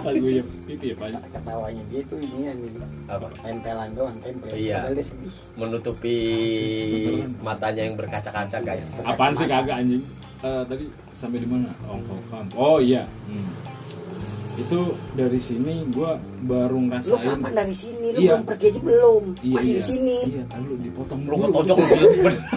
Lagu 0.01 0.27
yang 0.29 0.48
itu 0.65 0.84
ya 0.91 0.96
pak 0.96 1.08
ketawanya 1.32 1.84
dia 1.88 2.01
tuh 2.08 2.17
ini 2.20 2.48
ya 2.48 2.51
nih 2.55 2.70
apa? 3.08 3.27
Tempelan 3.39 3.89
doang 3.94 4.17
tempel 4.20 4.50
Iya. 4.51 4.91
Menutupi 5.55 6.17
matanya 7.39 7.82
yang 7.88 7.96
berkaca-kaca 7.96 8.58
guys. 8.60 9.03
apaan 9.03 9.32
sih 9.32 9.48
kagak 9.48 9.79
anjing? 9.79 10.03
Eh, 10.44 10.63
tadi 10.67 10.86
sampai 11.10 11.39
di 11.41 11.48
mana? 11.48 11.72
Ong 11.88 12.03
hokam 12.05 12.46
oh 12.55 12.77
iya. 12.77 13.08
Hmm. 13.25 13.50
Itu 14.55 14.79
dari 15.12 15.35
sini 15.38 15.83
gua 15.89 16.15
baru 16.41 16.75
lu 16.75 16.88
ngerasain. 16.88 17.19
kapan 17.19 17.51
dari 17.53 17.75
sini? 17.75 18.07
Lu 18.09 18.19
Iya. 18.19 18.31
belum 18.31 18.43
pergi 18.45 18.65
aja 18.65 18.81
belum. 18.81 19.24
Iya, 19.38 19.53
masih 19.53 19.67
iya. 19.67 19.77
di 19.77 19.83
sini. 19.83 20.17
Iya 20.31 20.43
tadi 20.47 20.63
lu 20.63 20.75
dipotong 20.79 21.21
lu 21.24 21.35
gua 21.35 21.50
tojok 21.53 21.77
lu 21.77 22.07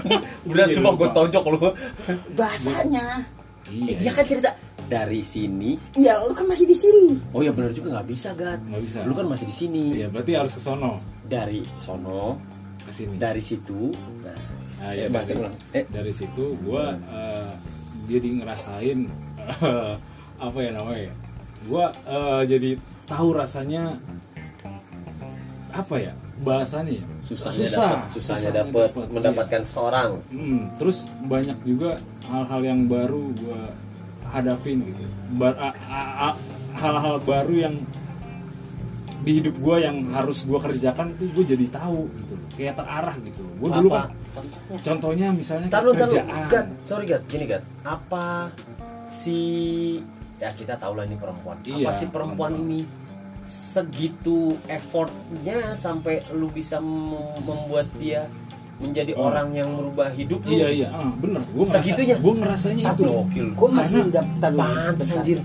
bener 0.48 0.66
Iya, 0.66 0.74
semua 0.74 0.92
gua 0.92 1.08
lupa. 1.08 1.16
tojok 1.18 1.44
lu. 1.48 1.58
Bahasanya. 2.34 3.06
Iya. 3.68 3.84
Eh, 3.84 3.96
dia 3.98 4.10
kan 4.10 4.24
cerita? 4.24 4.50
Dari 4.84 5.20
sini? 5.20 5.76
Iya 5.92 6.24
lu 6.24 6.32
kan 6.32 6.46
masih 6.46 6.64
di 6.64 6.72
sini. 6.72 7.12
Oh 7.30 7.40
ya 7.40 7.52
bener 7.52 7.70
juga 7.70 7.92
nggak 7.94 8.08
bisa 8.08 8.32
gat. 8.32 8.56
Nggak 8.62 8.82
bisa. 8.82 8.98
Lu 9.02 9.12
kan 9.12 9.26
masih 9.26 9.44
di 9.44 9.54
sini. 9.54 9.84
Iya 9.94 10.08
berarti 10.08 10.32
harus 10.32 10.52
ke 10.52 10.60
sono. 10.60 11.02
Dari 11.22 11.60
sono 11.76 12.40
ke 12.80 12.92
sini. 12.94 13.14
dari 13.16 13.40
situ. 13.40 13.92
Nah 14.24 14.56
Nah, 14.78 14.94
eh, 14.94 15.02
ya, 15.02 15.06
bahasa 15.10 15.34
dari, 15.34 15.42
ulang. 15.42 15.54
eh. 15.74 15.84
dari 15.90 16.12
situ 16.14 16.44
gua 16.62 16.94
eh, 16.94 17.50
jadi 18.06 18.28
ngerasain 18.38 18.98
eh, 19.66 19.94
apa 20.38 20.58
ya 20.62 20.70
namanya 20.70 21.10
gua 21.66 21.90
eh, 22.06 22.42
jadi 22.46 22.70
tahu 23.08 23.28
rasanya 23.34 23.96
apa 25.74 25.96
ya 25.98 26.12
bahasanya 26.38 27.02
ya? 27.02 27.04
susahnya 27.22 27.66
susah. 27.66 27.90
dapat 27.90 28.10
susahnya 28.14 28.50
dapat 28.54 28.88
dapet, 28.94 29.06
mendapatkan 29.10 29.62
seorang. 29.66 30.10
Iya. 30.30 30.38
Hmm, 30.38 30.60
terus 30.78 30.98
banyak 31.26 31.58
juga 31.66 31.90
hal-hal 32.30 32.60
yang 32.62 32.80
baru 32.86 33.34
gua 33.42 33.60
hadapin 34.30 34.86
gitu. 34.86 35.04
Hal-hal 36.78 37.16
baru 37.26 37.54
yang 37.58 37.74
di 39.18 39.42
hidup 39.42 39.58
gua 39.58 39.82
yang 39.82 40.14
harus 40.14 40.46
gua 40.46 40.62
kerjakan 40.62 41.10
tuh 41.18 41.26
gue 41.34 41.44
jadi 41.58 41.66
tahu 41.74 42.06
gitu. 42.22 42.34
Kayak 42.54 42.78
terarah 42.78 43.16
gitu. 43.18 43.42
Gue 43.58 43.70
dulu 43.74 43.90
kan 43.90 44.14
contohnya 44.84 45.28
misalnya 45.34 45.68
lu, 45.82 45.92
kerjaan. 45.96 46.46
Gat, 46.46 46.66
sorry 46.84 47.04
Gat, 47.08 47.22
gini 47.26 47.44
Gat, 47.48 47.64
apa 47.82 48.52
si 49.08 49.38
ya 50.38 50.50
kita 50.52 50.74
tahu 50.74 50.94
lah 50.94 51.04
ini 51.04 51.14
perempuan, 51.14 51.58
Iya, 51.60 51.84
apa 51.84 51.92
si 51.92 52.06
perempuan 52.06 52.54
perempuan. 52.54 52.70
ini 52.70 52.80
segitu 53.44 54.38
effortnya 54.66 55.72
sampai 55.74 56.20
lu 56.30 56.48
bisa 56.48 56.78
mem- 56.78 57.16
membuat 57.42 57.88
dia 57.96 58.28
menjadi 58.78 59.10
Oh. 59.12 59.26
orang 59.26 59.50
yang 59.52 59.72
merubah 59.72 60.06
hidup 60.08 60.44
lu? 60.44 60.54
Iya 60.54 60.68
iya, 60.70 60.88
ah, 60.88 61.10
bener. 61.10 61.42
Gue 61.48 61.66
Segitunya? 61.66 62.14
gue 62.14 62.34
ngerasanya 62.36 62.82
tapi 62.88 63.02
itu. 63.02 63.10
gokil. 63.10 63.46
gue 63.50 63.68
masih 63.68 63.98
Karena 64.00 64.14
daftar 64.14 64.50
Pantes 64.54 65.08
anjir, 65.10 65.38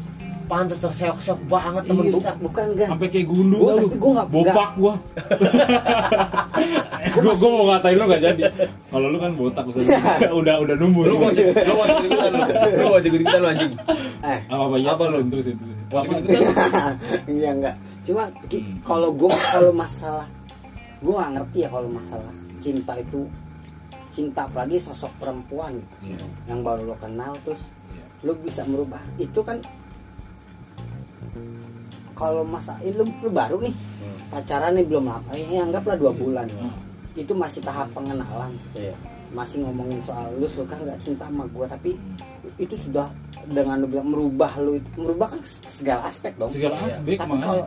pantes 0.53 0.77
terseok-seok 0.77 1.39
banget 1.43 1.83
temen 1.83 2.03
Iya. 2.03 2.11
lu. 2.11 2.15
bukan 2.15 2.35
bukan 2.39 2.65
gan 2.75 2.87
Sampai 2.93 3.07
kayak 3.09 3.25
gundu 3.25 3.57
Gua- 3.57 3.73
tapi 3.73 3.97
gua 3.97 4.11
nggak- 4.13 4.29
bopak 4.29 4.69
gue. 4.75 4.93
gue 7.13 7.33
gue 7.33 7.49
mau 7.49 7.65
ngatain 7.67 7.95
lu 7.95 8.05
gak 8.05 8.21
jadi. 8.23 8.43
Kalau 8.87 9.07
lu 9.07 9.17
kan 9.17 9.31
botak 9.33 9.65
udah 9.65 9.81
udah 10.31 10.55
udah 10.61 10.75
numbuh. 10.75 11.03
Lu 11.03 11.15
gak 11.19 11.31
usah, 11.31 11.45
lu 11.49 11.73
gak 11.73 11.81
usah 11.81 11.97
ikut-ikutan 11.97 12.29
lu, 12.29 12.43
lu 12.77 12.85
gak 12.85 12.93
usah 12.93 13.09
ikut-ikutan 13.09 13.39
lu 13.39 13.47
anjing. 13.47 13.73
eh 14.29 14.39
apa 14.45 14.63
apa 14.63 14.75
ya 14.77 14.89
Apa 14.91 15.03
lu? 15.07 15.17
terus. 15.27 15.45
Gak 15.49 15.57
usah 15.95 16.09
ikut-ikutan 16.11 16.41
lu. 16.41 16.53
iya 17.35 17.49
enggak 17.51 17.75
cuma 18.03 18.23
Hmm. 18.27 18.75
kalau 18.83 19.09
gue 19.11 19.31
kalau 19.31 19.71
masalah 19.73 20.27
gue 20.99 21.13
nggak 21.13 21.31
ngerti 21.33 21.57
ya 21.57 21.69
kalau 21.69 21.87
masalah 21.89 22.31
cinta 22.57 22.93
itu 22.95 23.19
cinta 24.09 24.43
apalagi 24.43 24.77
sosok 24.77 25.07
perempuan 25.17 25.71
gitu, 25.73 26.11
Iya. 26.11 26.27
yang 26.45 26.59
baru 26.61 26.83
lo 26.83 26.95
kenal 26.95 27.31
terus 27.41 27.63
Iya. 27.89 28.03
lo 28.21 28.35
bisa 28.37 28.61
merubah 28.63 28.99
itu 29.15 29.39
kan 29.39 29.57
kalau 32.13 32.45
masa 32.45 32.77
ini 32.79 32.93
lu, 32.93 33.05
lu 33.21 33.29
baru 33.29 33.57
nih 33.59 33.73
Hmm. 33.73 34.17
pacaran 34.29 34.75
nih 34.75 34.85
belum 34.85 35.05
lama. 35.07 35.29
Eh, 35.31 35.55
anggaplah 35.55 35.95
dua 35.95 36.11
bulan. 36.11 36.45
Ah, 36.59 36.75
itu 37.15 37.33
masih 37.33 37.61
tahap 37.61 37.89
pengenalan. 37.91 38.53
Iya. 38.73 38.93
masih 39.33 39.65
ngomongin 39.65 39.97
soal 40.05 40.29
lu 40.37 40.45
suka 40.45 40.77
nggak 40.77 41.01
cinta 41.01 41.25
sama 41.25 41.49
gue 41.49 41.65
tapi 41.65 41.97
hmm. 41.97 42.61
itu 42.61 42.77
sudah 42.77 43.09
dengan 43.49 43.81
lu 43.81 43.89
bilang 43.89 44.13
merubah 44.13 44.61
lu 44.61 44.77
itu 44.77 44.85
merubah 44.93 45.33
kan 45.33 45.41
segala 45.73 46.05
aspek 46.05 46.37
dong. 46.37 46.53
Segala 46.53 46.77
Iya. 46.77 46.85
aspek 46.93 47.17
tapi 47.17 47.37
kalau 47.41 47.65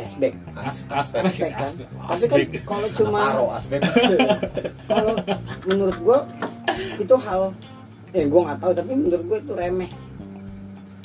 aspek. 0.00 0.32
As- 0.56 0.64
aspek, 0.64 1.20
aspek, 1.20 1.20
aspek 1.20 1.50
kan. 1.52 2.08
aspek, 2.08 2.28
tapi 2.32 2.44
kan 2.56 2.64
kalau 2.64 2.88
cuma 2.96 3.18
aspek. 3.52 3.78
kalau 4.88 5.12
menurut 5.68 5.96
gue 6.00 6.18
itu 7.04 7.14
hal 7.20 7.42
eh 8.14 8.24
gue 8.24 8.40
nggak 8.40 8.58
tahu 8.64 8.72
tapi 8.72 8.92
menurut 8.96 9.22
gue 9.28 9.38
itu 9.44 9.52
remeh 9.52 9.90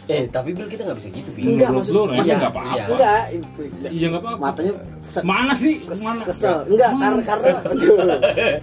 Eh, 0.10 0.26
tapi 0.26 0.50
Bil 0.52 0.66
kita 0.66 0.82
gak 0.84 0.98
bisa 0.98 1.10
gitu, 1.12 1.30
Bil. 1.32 1.54
Enggak, 1.54 1.70
maksud- 1.72 1.94
lu 1.94 2.02
iya, 2.12 2.34
nggak 2.34 2.50
apa-apa. 2.50 2.72
iya. 2.72 2.84
enggak 2.88 3.22
itu 3.30 3.62
Iya 3.86 4.06
nggak 4.10 4.22
apa-apa. 4.22 4.42
matanya 4.44 4.74
se- 5.06 5.22
Mana 5.24 5.54
sih? 5.54 5.74
kes- 5.82 6.02
Mana? 6.02 6.22
kesel 6.24 6.58
enggak 6.66 6.92
karena 6.96 7.22
karena 7.24 7.50
aduh, 7.70 7.98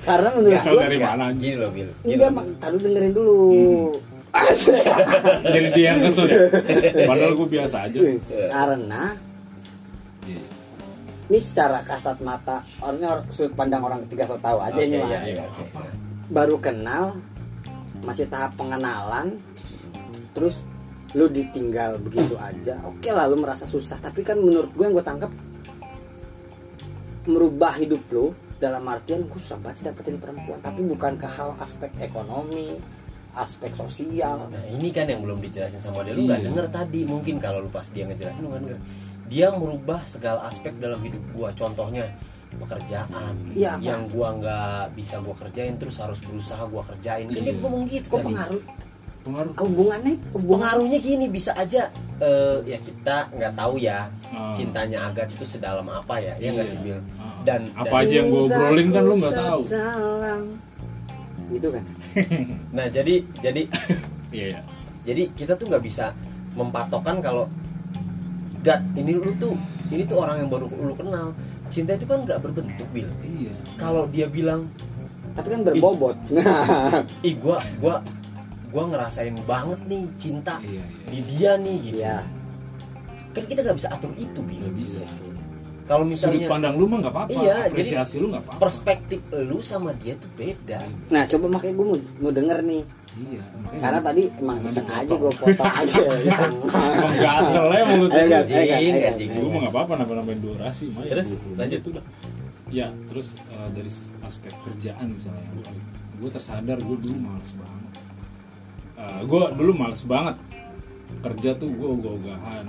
karena 0.02 0.28
menurut 0.32 0.54
Kesel 0.56 0.72
gue 0.72 0.82
dari 0.82 0.98
mana? 0.98 1.24
Gini 1.32 1.54
loh, 1.56 1.70
Bil. 1.70 1.88
Gini 1.96 2.12
enggak 2.12 2.30
mak 2.32 2.44
taruh 2.58 2.80
dengerin 2.80 3.12
dulu 3.12 3.38
Hmm. 3.46 3.94
Jadi 5.48 5.68
dia 5.72 5.86
yang 5.88 6.00
kesel 6.02 6.26
ya. 6.26 6.38
Padahal 7.08 7.32
gue 7.32 7.48
biasa 7.48 7.76
aja. 7.84 7.98
karena 8.50 9.02
Iya. 10.22 10.42
ini 11.26 11.38
secara 11.38 11.78
kasat 11.80 12.18
mata 12.20 12.60
orangnya 12.78 13.08
or- 13.12 13.26
sudut 13.30 13.54
pandang 13.54 13.80
orang 13.80 14.02
ketiga 14.02 14.26
so 14.26 14.36
tahu 14.36 14.58
aja 14.58 14.74
Oke, 14.74 14.84
ini 14.84 14.96
iya, 14.96 15.00
mah 15.00 15.22
iya. 15.22 15.44
Apa? 15.46 15.80
baru 16.28 16.58
kenal 16.58 17.14
masih 18.02 18.26
tahap 18.26 18.52
pengenalan 18.54 19.38
terus 20.32 20.58
lu 21.16 21.26
ditinggal 21.26 21.96
begitu 21.98 22.36
aja 22.36 22.76
oke 22.84 23.08
lah 23.08 23.24
lu 23.24 23.40
merasa 23.40 23.64
susah. 23.64 23.96
Tapi 23.98 24.20
kan 24.20 24.36
menurut 24.36 24.68
gue 24.70 24.84
yang 24.84 24.92
gue 24.92 25.00
tangkap 25.02 25.32
merubah 27.26 27.74
hidup 27.74 28.02
lu 28.12 28.30
dalam 28.56 28.84
artian 28.86 29.26
gue 29.26 29.40
susah 29.40 29.58
banget 29.58 29.90
dapetin 29.90 30.16
perempuan. 30.16 30.60
Tapi 30.60 30.80
bukan 30.84 31.16
ke 31.16 31.26
hal 31.26 31.56
aspek 31.58 31.90
ekonomi 31.98 32.76
aspek 33.36 33.72
sosial? 33.72 34.48
Nah 34.48 34.64
ini 34.70 34.88
kan 34.92 35.04
yang 35.08 35.20
belum 35.20 35.40
dijelasin 35.40 35.80
sama 35.80 36.00
dia. 36.04 36.12
Lu 36.12 36.24
nggak 36.24 36.40
Iya. 36.40 36.46
denger 36.48 36.66
tadi 36.68 37.00
mungkin 37.04 37.36
kalau 37.36 37.60
lu 37.60 37.68
pas 37.68 37.84
dia 37.88 38.04
ngejelasin 38.04 38.40
lu 38.42 38.48
nggak 38.48 38.62
denger. 38.64 38.78
Dia 39.26 39.46
merubah 39.52 40.00
segala 40.06 40.46
aspek 40.46 40.72
dalam 40.78 41.02
hidup 41.02 41.20
gua. 41.34 41.50
Contohnya 41.52 42.06
pekerjaan 42.56 43.10
apa? 43.10 43.82
yang 43.82 44.08
gua 44.08 44.32
nggak 44.32 44.94
bisa 44.96 45.20
gua 45.20 45.34
kerjain 45.34 45.76
terus 45.76 45.98
harus 45.98 46.22
berusaha 46.22 46.62
gua 46.64 46.80
kerjain 46.86 47.26
kan 47.26 47.34
dia 47.36 47.52
Iya. 47.52 47.58
ngomong 47.58 47.84
gitu 47.90 48.06
kok 48.08 48.22
pengaruh 48.22 48.62
pengaruh. 49.26 49.52
Hubungannya? 49.58 50.14
Hubungan. 50.30 50.54
Pengaruhnya 50.62 50.98
gini 50.98 51.26
bisa 51.26 51.50
aja 51.52 51.90
eh, 52.16 52.58
ya 52.64 52.78
kita 52.78 53.16
nggak 53.34 53.52
tahu 53.52 53.74
ya 53.76 54.06
Ah. 54.26 54.50
cintanya 54.50 55.06
Agat 55.06 55.30
itu 55.30 55.44
sedalam 55.44 55.86
apa 55.86 56.18
ya 56.18 56.34
ya 56.36 56.50
nggak 56.50 56.66
Iya. 56.66 56.72
sih 56.74 56.78
Bil? 56.80 56.98
Ah. 57.16 57.38
dan 57.42 57.60
apa 57.74 57.94
aja 58.02 58.14
yang 58.16 58.28
gue 58.28 58.42
obrolin 58.44 58.88
kan 58.90 59.02
lu 59.02 59.14
nggak 59.16 59.34
tahu. 59.34 59.60
gitu 61.46 61.68
kan? 61.70 61.84
Nah 62.76 62.86
jadi 62.88 63.14
jadi 63.38 63.62
iya 64.30 64.46
iya. 64.50 64.60
jadi 65.04 65.22
kita 65.30 65.54
tuh 65.54 65.66
nggak 65.66 65.78
bisa 65.80 66.10
mempatokan 66.54 67.18
kalau 67.20 67.46
Gat 68.60 68.82
ini 68.98 69.14
lu 69.14 69.30
tuh 69.38 69.54
ini 69.88 70.02
tuh 70.02 70.18
orang 70.18 70.42
yang 70.42 70.50
baru 70.50 70.66
lu 70.66 70.94
kenal. 70.96 71.30
Cinta 71.66 71.94
itu 71.94 72.02
kan 72.02 72.26
nggak 72.26 72.42
berbentuk 72.42 72.88
bil. 72.90 73.06
Iya. 73.22 73.54
Kalau 73.76 74.10
dia 74.10 74.26
bilang 74.26 74.66
tapi 75.32 75.54
kan 75.54 75.62
berbobot. 75.62 76.18
Ih 77.22 77.38
gua 77.38 77.62
gua 77.78 78.02
gua 78.76 78.84
ngerasain 78.92 79.36
banget 79.48 79.80
nih 79.88 80.04
cinta 80.20 80.60
iya 80.60 80.84
di 81.08 81.16
iya 81.16 81.24
dia 81.24 81.50
nih 81.56 81.76
gitu. 81.80 81.96
Iya. 82.04 82.16
kan 83.32 83.44
kita 83.48 83.60
nggak 83.64 83.76
bisa 83.80 83.88
atur 83.88 84.12
itu 84.20 84.40
bil. 84.44 84.60
Nggak 84.60 84.76
bisa 84.76 85.00
kalau 85.86 86.02
sudut 86.02 86.12
misalnya 86.18 86.48
pandang 86.50 86.74
lu 86.74 86.84
mah 86.90 86.98
nggak 86.98 87.14
apa-apa. 87.14 87.30
Iya, 87.30 87.56
jadi 87.70 87.78
apresiasi 87.78 88.14
lu 88.18 88.26
nggak 88.34 88.42
apa-apa. 88.42 88.58
perspektif 88.58 89.20
lu 89.30 89.58
sama 89.62 89.94
dia 90.02 90.18
tuh 90.18 90.30
beda. 90.34 90.82
Nah 91.14 91.22
coba 91.30 91.46
makanya 91.46 91.74
gue 91.78 91.86
mau, 91.86 91.98
mau 92.20 92.32
denger 92.34 92.58
nih. 92.66 92.82
Iya 93.16 93.42
karena 93.80 94.00
tadi 94.04 94.22
emang 94.44 94.58
iseng 94.66 94.88
aja 94.92 95.14
gue 95.16 95.32
potong 95.40 95.72
aja 95.72 96.02
iseng. 96.28 96.54
emang 96.68 97.14
gatel 97.16 97.66
ya 97.70 97.84
mulut 97.88 98.10
anjing 98.12 98.96
anjing. 99.06 99.28
Gue 99.30 99.48
mah 99.48 99.60
nggak 99.64 99.72
apa-apa 99.72 99.92
nambah-nambahin 100.04 100.40
durasi 100.42 100.84
mah 100.92 101.06
Terus, 101.06 101.28
20 101.38 101.60
lanjut. 101.60 101.80
udah. 101.94 102.04
Ya 102.66 102.86
terus 103.06 103.38
eh, 103.38 103.68
dari 103.72 103.90
aspek 104.26 104.52
kerjaan 104.66 105.06
misalnya 105.14 105.44
gue 106.16 106.30
tersadar 106.34 106.78
gue 106.82 106.96
dulu 106.98 107.16
males 107.20 107.52
banget 107.54 107.85
gue 108.98 109.42
dulu 109.54 109.72
males 109.76 110.02
banget. 110.04 110.36
Kerja 111.22 111.50
tuh 111.56 111.70
gue 111.72 111.88
ogah-ogahan. 111.88 112.66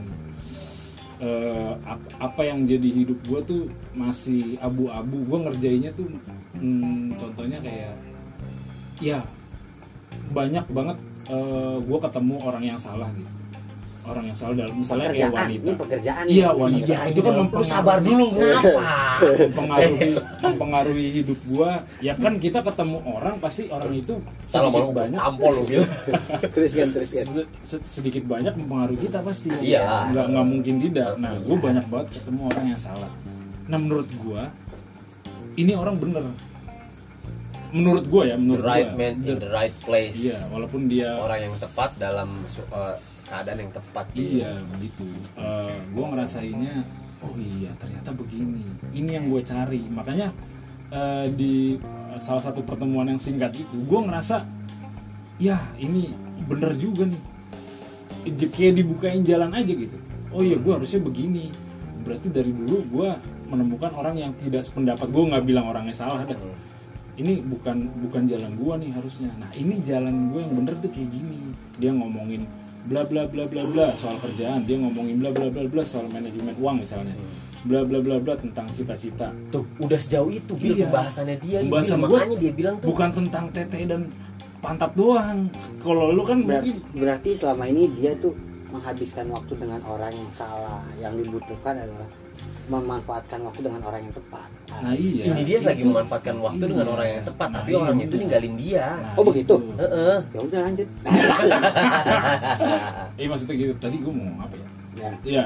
Eh, 1.18 1.74
ap- 1.82 2.13
apa 2.22 2.42
yang 2.46 2.70
jadi 2.70 2.90
hidup 2.94 3.18
gue 3.26 3.40
tuh 3.42 3.62
masih 3.98 4.62
abu-abu. 4.62 5.26
Gue 5.26 5.40
ngerjainnya 5.50 5.92
tuh 5.98 6.06
hmm, 6.58 7.18
contohnya 7.18 7.58
kayak 7.62 7.96
ya 9.02 9.22
banyak 10.34 10.66
banget 10.74 10.98
gue 11.84 12.00
ketemu 12.02 12.36
orang 12.40 12.63
yang 12.63 12.80
salah 12.80 13.12
gitu 13.12 13.32
orang 14.08 14.24
yang 14.26 14.34
salah 14.34 14.56
dalam 14.58 14.74
misalnya 14.74 15.08
kayak 15.08 15.28
pekerjaan 15.28 15.36
wanita. 15.38 15.62
ini 15.62 15.72
pekerjaan 15.76 16.24
Iya, 16.26 16.48
wanita. 16.50 16.88
iya 16.88 17.00
Itu 17.06 17.20
kan 17.20 17.30
lu 17.30 17.39
mempengaruhi. 17.43 17.70
sabar 17.70 17.98
dulu 18.00 18.26
kenapa? 18.32 18.72
Mempengaruhi 19.48 20.10
mempengaruhi 20.39 21.08
hidup 21.13 21.39
gua. 21.46 21.72
Ya 21.98 22.13
kan 22.13 22.34
kita 22.38 22.60
ketemu 22.62 22.98
orang 23.06 23.36
pasti 23.38 23.63
orang 23.67 23.91
itu 23.93 24.13
salah 24.46 24.70
banyak 24.72 25.17
tampol 25.17 25.52
lu 25.54 25.63
bil 25.65 25.84
teruskan 26.50 26.88
teruskan 26.89 27.26
sed- 27.36 27.52
sed- 27.62 27.86
sedikit 27.86 28.24
banyak 28.26 28.54
mempengaruhi 28.56 29.00
kita 29.02 29.20
pasti. 29.20 29.52
Iya. 29.54 30.10
nggak 30.10 30.26
nggak 30.30 30.46
mungkin 30.46 30.76
tidak. 30.80 31.12
Nah 31.17 31.36
gue 31.36 31.56
banyak 31.58 31.86
banget 31.86 32.08
ketemu 32.13 32.41
orang 32.48 32.65
yang 32.67 32.80
salah. 32.80 33.12
Nah 33.67 33.78
menurut 33.78 34.08
gua 34.17 34.48
ini 35.54 35.74
orang 35.74 35.98
bener. 35.98 36.24
Menurut 37.67 38.08
gua 38.08 38.24
ya 38.24 38.34
the 38.34 38.39
menurut 38.39 38.63
right 38.63 38.88
gua 38.88 39.00
man 39.04 39.13
in 39.22 39.36
the 39.36 39.50
right 39.50 39.76
place. 39.82 40.15
Iya 40.17 40.39
walaupun 40.48 40.88
dia 40.88 41.12
orang 41.13 41.39
yang 41.43 41.56
tepat 41.58 41.91
dalam 41.98 42.32
eh, 42.72 42.96
keadaan 43.28 43.60
yang 43.68 43.74
tepat 43.76 44.06
Iya 44.16 44.52
begitu. 44.72 45.06
Eh 45.36 45.78
gue 45.92 46.06
ngerasainnya, 46.08 46.76
oh 47.22 47.36
iya 47.36 47.72
ternyata 47.78 48.16
begini. 48.16 48.63
Ini 48.96 49.20
yang 49.22 49.26
gue 49.30 49.42
cari. 49.44 49.84
Makanya 49.92 50.32
eh, 50.96 51.28
di 51.36 51.76
salah 52.18 52.42
satu 52.42 52.66
pertemuan 52.66 53.12
yang 53.12 53.22
singkat 53.22 53.54
itu, 53.54 53.78
gue 53.86 54.00
ngerasa, 54.00 54.42
ya 55.38 55.60
ini 55.78 56.16
bener 56.48 56.74
juga 56.80 57.06
nih. 57.06 57.22
Kayak 58.50 58.74
dibukain 58.84 59.24
jalan 59.24 59.52
aja 59.54 59.72
gitu. 59.72 59.98
Oh 60.32 60.42
iya 60.44 60.56
gue 60.60 60.72
harusnya 60.74 61.04
begini. 61.04 61.52
Berarti 62.04 62.28
dari 62.32 62.52
dulu 62.56 62.84
gue 62.88 63.10
menemukan 63.48 63.92
orang 63.96 64.16
yang 64.20 64.32
tidak 64.40 64.63
sependapat. 64.63 65.08
Gue 65.12 65.24
nggak 65.28 65.44
bilang 65.48 65.72
orangnya 65.72 65.96
salah 65.96 66.24
dah. 66.24 66.36
Ini 67.18 67.42
bukan 67.42 67.90
bukan 68.08 68.30
jalan 68.30 68.54
gue 68.60 68.74
nih 68.84 68.92
harusnya. 68.94 69.32
Nah 69.42 69.50
ini 69.56 69.82
jalan 69.82 70.30
gue 70.30 70.44
yang 70.44 70.54
bener 70.54 70.76
tuh 70.84 70.92
kayak 70.92 71.10
gini. 71.10 71.40
Dia 71.80 71.96
ngomongin 71.96 72.46
bla 72.86 73.02
bla 73.02 73.26
bla 73.26 73.44
bla 73.46 73.63
bla 73.66 73.88
soal 73.94 74.16
kerjaan. 74.18 74.63
Dia 74.63 74.78
ngomongin 74.78 75.18
bla 75.18 75.32
bla 75.32 75.48
bla 75.48 75.66
bla 75.66 75.82
soal 75.82 76.06
manajemen 76.08 76.54
uang 76.56 76.78
misalnya. 76.80 77.16
Bla 77.63 77.82
bla 77.84 78.00
bla 78.00 78.18
bla 78.18 78.34
tentang 78.36 78.70
cita-cita. 78.72 79.34
Tuh 79.50 79.66
udah 79.78 79.98
sejauh 79.98 80.30
itu 80.30 80.54
bil 80.54 80.74
Iya. 80.74 80.88
pembahasannya 80.88 81.36
dia 81.42 81.58
Bil. 81.60 81.68
Pembahasan 81.68 81.98
gua 82.00 82.10
makanya 82.13 82.38
dia 82.38 82.54
bilang 82.54 82.76
tuh. 82.78 82.88
bukan 82.88 83.10
tentang 83.12 83.46
tete 83.52 83.80
dan 83.84 84.02
pantat 84.58 84.92
doang. 84.94 85.50
Kalau 85.80 86.12
lu 86.12 86.22
kan 86.22 86.38
Ber- 86.42 86.62
mungkin 86.62 86.76
berarti 86.94 87.30
selama 87.34 87.66
ini 87.66 87.90
dia 87.92 88.13
tuh 88.16 88.38
menghabiskan 88.68 89.32
waktu 89.32 89.54
dengan 89.56 89.80
orang 89.84 90.12
yang 90.12 90.30
salah 90.30 90.84
yang 90.98 91.16
dibutuhkan 91.16 91.76
adalah 91.78 92.08
memanfaatkan 92.67 93.39
waktu 93.41 93.60
dengan 93.63 93.82
orang 93.82 94.01
yang 94.03 94.13
tepat. 94.13 94.49
Nah 94.67 94.93
iya. 94.93 95.23
Ini 95.27 95.41
dia 95.43 95.58
lagi 95.63 95.82
Itu- 95.82 95.89
memanfaatkan 95.89 96.36
waktu 96.38 96.63
iya. 96.63 96.71
dengan 96.71 96.88
orang 96.91 97.08
yang 97.08 97.23
tepat 97.23 97.47
Nah, 97.47 97.56
tapi 97.58 97.69
iya, 97.71 97.77
orang 97.80 97.97
itu 97.97 98.15
ninggalin 98.15 98.53
dia. 98.60 98.86
Nah, 98.91 99.15
Oh, 99.15 99.23
begitu? 99.23 99.56
itu. 99.56 99.58
Heeh. 99.80 100.17
ya 100.32 100.39
udah 100.43 100.60
lanjut. 100.67 100.88
Eh 103.17 103.25
maksudnya 103.25 103.56
gitu. 103.56 103.73
Tadi 103.77 103.97
gue 103.97 104.13
mau 104.13 104.23
ngomong 104.23 104.41
apa 104.43 104.56
ya? 104.56 104.67
Ya. 104.97 105.12
Ya 105.25 105.45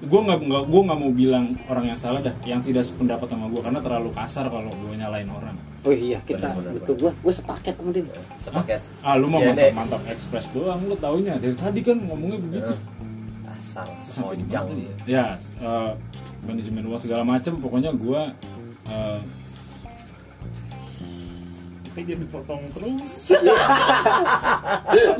gue 0.00 0.16
nggak 0.16 0.38
nggak 0.48 0.64
gue 0.72 0.80
nggak 0.80 0.98
mau 0.98 1.12
bilang 1.12 1.44
orang 1.68 1.92
yang 1.92 1.98
salah 2.00 2.24
dah 2.24 2.32
yang 2.48 2.64
tidak 2.64 2.88
sependapat 2.88 3.28
sama 3.28 3.52
gue 3.52 3.60
karena 3.60 3.80
terlalu 3.84 4.08
kasar 4.16 4.48
kalau 4.48 4.72
gue 4.72 4.96
nyalain 4.96 5.28
orang. 5.28 5.52
Oh 5.84 5.92
iya 5.92 6.20
kita 6.24 6.56
betul. 6.56 6.96
gua 7.00 7.12
gua 7.20 7.32
sepaket 7.32 7.76
sama 7.76 7.92
dia. 7.92 8.04
Sepaket. 8.36 8.80
Ah 9.04 9.16
lu 9.16 9.28
mau 9.28 9.40
Ya, 9.40 9.52
mantap 9.52 9.72
mantap 9.76 10.02
ekspres 10.08 10.52
doang 10.52 10.80
lu 10.88 10.96
taunya. 10.96 11.36
Dari 11.36 11.52
tadi 11.52 11.80
kan 11.84 12.00
ngomongnya 12.00 12.40
begitu. 12.40 12.72
Asal 13.48 13.88
sampai 14.00 14.40
di 14.40 14.44
dia. 14.48 14.64
Ya 15.04 15.26
eh, 15.36 15.90
manajemen 16.44 16.84
uang 16.88 17.00
segala 17.00 17.22
macam 17.22 17.56
pokoknya 17.60 17.92
gue 17.92 18.20
uh, 18.88 19.20
kayak 22.00 22.06
jadi 22.16 22.26
potong 22.30 22.62
terus. 22.72 23.34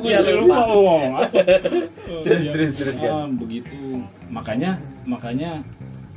Gue 0.01 0.11
jadi 0.11 0.33
lupa 0.39 0.65
ngomong 0.71 1.03
apa? 1.19 1.29
Eh, 1.35 1.61
Terus, 2.25 2.43
ya, 2.47 2.53
terus, 2.53 2.73
terus, 2.79 2.97
ah, 3.07 3.27
begitu. 3.29 4.03
Makanya 4.31 4.81
makanya 5.05 5.61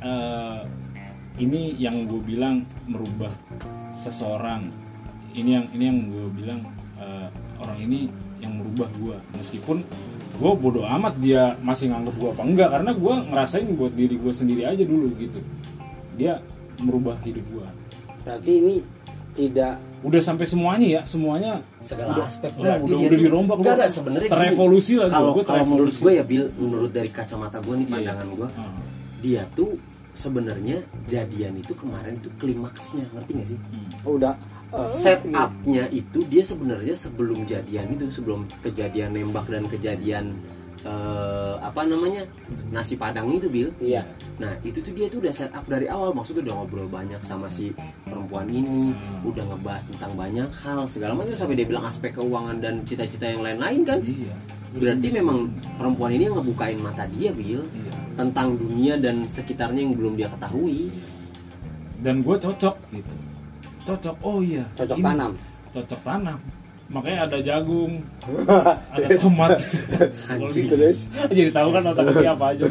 eh, 0.02 0.60
ini 1.42 1.74
yang 1.76 2.06
gue 2.06 2.20
bilang 2.22 2.62
merubah 2.86 3.30
seseorang. 3.92 4.70
Ini 5.34 5.50
yang 5.60 5.66
ini 5.74 5.84
yang 5.84 5.98
gue 6.08 6.26
bilang 6.32 6.60
eh, 7.02 7.28
orang 7.58 7.78
ini 7.82 8.08
yang 8.38 8.56
merubah 8.60 8.88
gue 8.96 9.16
meskipun 9.36 9.82
gue 10.34 10.52
bodoh 10.52 10.82
amat 10.84 11.14
dia 11.16 11.54
masih 11.60 11.88
nganggep 11.88 12.14
gue 12.14 12.28
apa 12.30 12.42
enggak 12.42 12.68
karena 12.70 12.90
gue 12.92 13.14
ngerasain 13.28 13.66
buat 13.72 13.92
diri 13.92 14.16
gue 14.16 14.32
sendiri 14.32 14.62
aja 14.64 14.82
dulu 14.82 15.08
gitu. 15.16 15.38
Dia 16.14 16.42
merubah 16.78 17.14
hidup 17.22 17.46
gue 17.48 17.66
berarti 18.24 18.52
ini 18.56 18.76
tidak 19.34 19.76
udah 20.00 20.20
sampai 20.20 20.46
semuanya 20.46 20.86
ya 20.88 21.00
semuanya 21.02 21.52
segala 21.78 22.14
Udah, 22.14 22.26
aspek 22.26 22.50
udah, 22.54 22.76
udah, 22.78 22.96
udah 23.04 23.18
dirombak 23.18 23.56
enggak 23.58 23.74
enggak 23.76 23.90
sebenarnya. 23.90 24.30
Terevolusi 24.30 24.92
lah 24.94 25.06
kalau 25.08 25.30
gua 25.34 25.44
kalau 25.44 25.64
menurut 25.66 25.90
gue 25.92 26.12
ya 26.14 26.24
bil 26.24 26.44
menurut 26.54 26.90
dari 26.90 27.10
kacamata 27.10 27.58
gue 27.58 27.74
nih 27.78 27.86
Iya. 27.86 27.94
pandangan 27.94 28.26
gue 28.30 28.48
Ah, 28.54 28.72
dia 29.20 29.42
tuh 29.52 29.74
sebenarnya 30.14 30.78
jadian 31.10 31.58
itu 31.58 31.74
kemarin 31.74 32.16
tuh 32.22 32.30
klimaksnya 32.38 33.04
ngerti 33.10 33.30
gak 33.34 33.48
sih? 33.54 33.58
Hmm. 33.58 34.06
oh, 34.06 34.12
udah 34.18 34.34
setupnya 34.82 35.86
itu 35.90 36.26
dia 36.26 36.42
sebenarnya 36.42 36.94
sebelum 36.94 37.46
jadian 37.46 37.94
itu 37.94 38.10
sebelum 38.10 38.46
kejadian 38.62 39.14
nembak 39.14 39.46
dan 39.46 39.66
kejadian 39.70 40.34
eh, 40.82 41.54
apa 41.62 41.86
namanya 41.86 42.26
nasi 42.74 42.98
padang 42.98 43.30
itu 43.30 43.46
bil. 43.46 43.68
Iya. 43.78 44.02
Nah 44.42 44.54
itu 44.66 44.82
tuh 44.82 44.90
dia 44.90 45.06
tuh 45.06 45.22
udah 45.22 45.30
set 45.30 45.54
up 45.54 45.62
dari 45.70 45.86
awal 45.86 46.10
maksudnya 46.10 46.50
udah 46.50 46.54
ngobrol 46.62 46.88
banyak 46.90 47.22
sama 47.22 47.46
si 47.46 47.70
perempuan 48.06 48.50
ini 48.50 48.90
Hmm. 48.94 49.30
udah 49.30 49.44
ngebahas 49.46 49.82
tentang 49.90 50.12
banyak 50.18 50.50
hal 50.62 50.86
segala 50.90 51.14
macam 51.14 51.34
sampai 51.38 51.54
dia 51.58 51.66
bilang 51.66 51.86
aspek 51.86 52.14
keuangan 52.18 52.58
dan 52.58 52.82
cita-cita 52.82 53.30
yang 53.30 53.42
lain-lain 53.42 53.82
kan? 53.86 53.98
Iya 54.02 54.34
berarti 54.74 55.08
memang 55.14 55.38
perempuan 55.78 56.10
ini 56.10 56.26
yang 56.26 56.36
ngebukain 56.42 56.78
mata 56.82 57.06
dia 57.14 57.30
bil. 57.30 57.62
Iya. 57.62 57.92
tentang 58.14 58.54
dunia 58.54 58.94
dan 58.94 59.26
sekitarnya 59.26 59.82
yang 59.82 59.98
belum 59.98 60.14
dia 60.14 60.30
ketahui. 60.30 60.86
Dan 61.98 62.22
gue 62.22 62.36
cocok 62.38 62.76
gitu. 62.94 63.14
Cocok 63.84 64.16
oh 64.22 64.38
iya. 64.38 64.62
Cocok 64.78 64.96
ini 64.98 65.04
tanam. 65.04 65.32
Cocok 65.74 66.00
tanam. 66.06 66.38
Makanya 66.94 67.26
ada 67.26 67.38
jagung 67.40 68.04
ada 68.94 69.06
tomat. 69.18 69.56
Anjing. 70.30 70.68
gitu. 70.68 70.78
Terus? 70.78 70.98
Jadi 71.36 71.50
tahu 71.50 71.68
kan 71.74 71.82
otak 71.90 72.06
dia 72.22 72.32
apa 72.36 72.46
aja. 72.54 72.64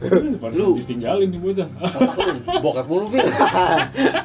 Lu 0.52 0.58
Lu. 0.58 0.68
ditinggalin 0.84 1.28
nih 1.32 1.40
bocah. 1.40 1.68
Bokep 2.60 2.86
mulu 2.90 3.06
Vin 3.08 3.24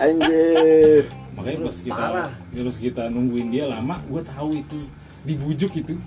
anjir. 0.01 1.03
Makanya 1.39 1.57
pas 1.67 1.77
kita 1.83 1.99
Parah. 1.99 2.29
terus 2.51 2.75
kita 2.79 3.03
nungguin 3.11 3.51
dia 3.51 3.67
lama 3.67 3.99
gue 4.07 4.23
tahu 4.23 4.55
itu 4.55 4.79
dibujuk 5.25 5.73
itu. 5.73 5.97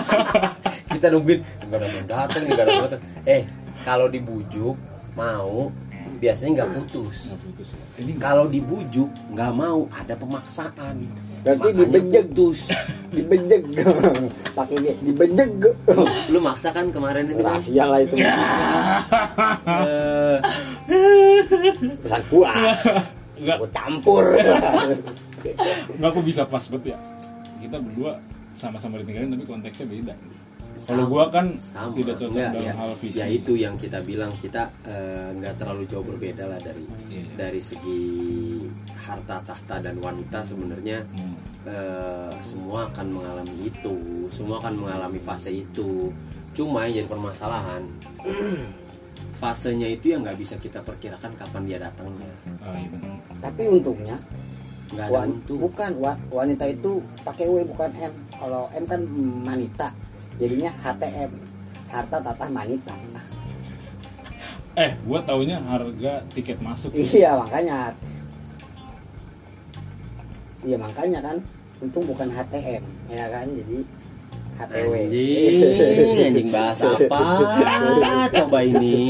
Kita 0.96 1.10
nungguin. 1.12 1.40
Nggak 1.66 1.78
ada 1.82 1.86
yang 1.90 2.06
datang 2.08 2.42
nggak 2.46 2.62
ada 2.62 2.70
yang 2.72 2.84
datang 2.88 3.02
eh 3.26 3.42
kalau 3.84 4.06
dibujuk 4.08 4.76
mau 5.18 5.68
biasanya 6.16 6.62
nggak 6.62 6.70
putus. 6.80 7.16
Putus 7.36 7.68
ya. 7.74 7.78
ini 8.00 8.14
kalau 8.16 8.48
dibujuk 8.48 9.10
nggak 9.34 9.52
mau 9.52 9.84
ada 9.92 10.14
pemaksaan. 10.16 11.04
Berarti 11.44 11.68
Makanya 11.68 11.84
dibejek. 11.84 12.24
putus. 12.32 12.60
Dibejek 13.16 13.62
pakai 14.58 14.76
dia 14.82 14.94
dibejek 14.98 15.46
lu 16.34 16.42
maksa 16.42 16.74
kan 16.74 16.90
kemarin 16.90 17.30
itu 17.30 17.38
kan? 17.38 17.62
rahasia 17.62 17.84
lah 17.86 18.00
itu. 18.02 18.18
Eh, 18.18 20.36
pesan 22.02 22.22
kuah 22.28 22.56
nggak. 23.36 23.56
Aku 23.62 23.66
campur. 23.70 24.24
Nggak 25.96 26.10
aku 26.10 26.20
bisa 26.24 26.42
pas 26.48 26.64
bet 26.66 26.82
ya. 26.82 26.98
Kita 27.62 27.78
berdua 27.78 28.18
sama-sama 28.56 28.96
ditinggalin 28.98 29.30
tapi 29.30 29.44
konteksnya 29.44 29.86
beda. 29.86 30.16
Kalau 30.78 31.04
gua 31.06 31.28
kan 31.28 31.56
sama. 31.56 31.88
tidak 31.90 32.16
cocok 32.16 32.36
Nggak, 32.36 32.52
dalam 32.52 32.68
ya, 32.68 32.72
hal 32.74 32.90
visi. 32.94 33.16
ya 33.16 33.26
itu 33.26 33.52
yang 33.54 33.74
kita 33.74 33.98
bilang 34.02 34.28
kita 34.36 34.68
eh, 34.82 35.32
nggak 35.32 35.56
terlalu 35.56 35.84
jauh 35.86 36.04
berbeda 36.04 36.44
lah 36.44 36.56
dari 36.58 36.84
Iya. 37.06 37.24
dari 37.34 37.60
segi 37.60 38.02
harta 38.98 39.40
tahta 39.40 39.80
dan 39.80 39.96
wanita 39.96 40.40
sebenarnya 40.42 41.00
Hmm. 41.06 41.32
eh, 41.64 42.32
semua 42.40 42.86
akan 42.86 43.06
mengalami 43.10 43.56
itu. 43.64 43.96
Semua 44.28 44.56
akan 44.58 44.74
mengalami 44.78 45.16
fase 45.18 45.50
itu. 45.54 46.12
Cuma 46.52 46.84
yang 46.84 46.94
jadi 46.98 47.08
permasalahan 47.08 47.80
fasenya 49.36 49.88
itu 49.90 50.12
yang 50.12 50.20
nggak 50.22 50.36
bisa 50.36 50.56
kita 50.56 50.80
perkirakan 50.80 51.32
kapan 51.34 51.62
dia 51.64 51.78
datangnya. 51.78 52.32
Ah 52.58 52.72
iya 52.74 52.88
benar. 52.90 53.16
Tapi 53.42 53.62
untungnya 53.66 54.16
nggak 54.86 55.02
ada 55.02 55.12
wan- 55.12 55.34
untung. 55.34 55.58
bukan 55.58 55.90
wa- 55.98 56.20
wanita 56.30 56.64
itu 56.64 57.00
pakai 57.20 57.44
W 57.44 57.64
bukan 57.66 57.90
M 57.98 58.12
kalau 58.36 58.68
M 58.72 58.84
kan 58.84 59.00
manita 59.44 59.88
jadinya 60.36 60.70
HTM 60.84 61.30
harta 61.88 62.18
tata 62.20 62.46
manita. 62.52 62.94
Eh 64.76 64.92
gua 65.08 65.24
taunya 65.24 65.56
harga 65.56 66.20
tiket 66.36 66.60
masuk. 66.60 66.92
Iya 66.92 67.40
makanya. 67.40 67.96
Iya 70.60 70.76
makanya 70.76 71.20
kan. 71.24 71.36
Untung 71.80 72.04
bukan 72.08 72.28
HTM 72.32 72.84
ya 73.08 73.26
kan? 73.32 73.46
Jadi 73.48 73.78
HTW 74.56 74.92
anjing 74.96 76.26
anjing 76.32 76.48
bahasa 76.48 76.96
apa? 76.96 77.20
Coba 78.40 78.58
ini 78.64 79.06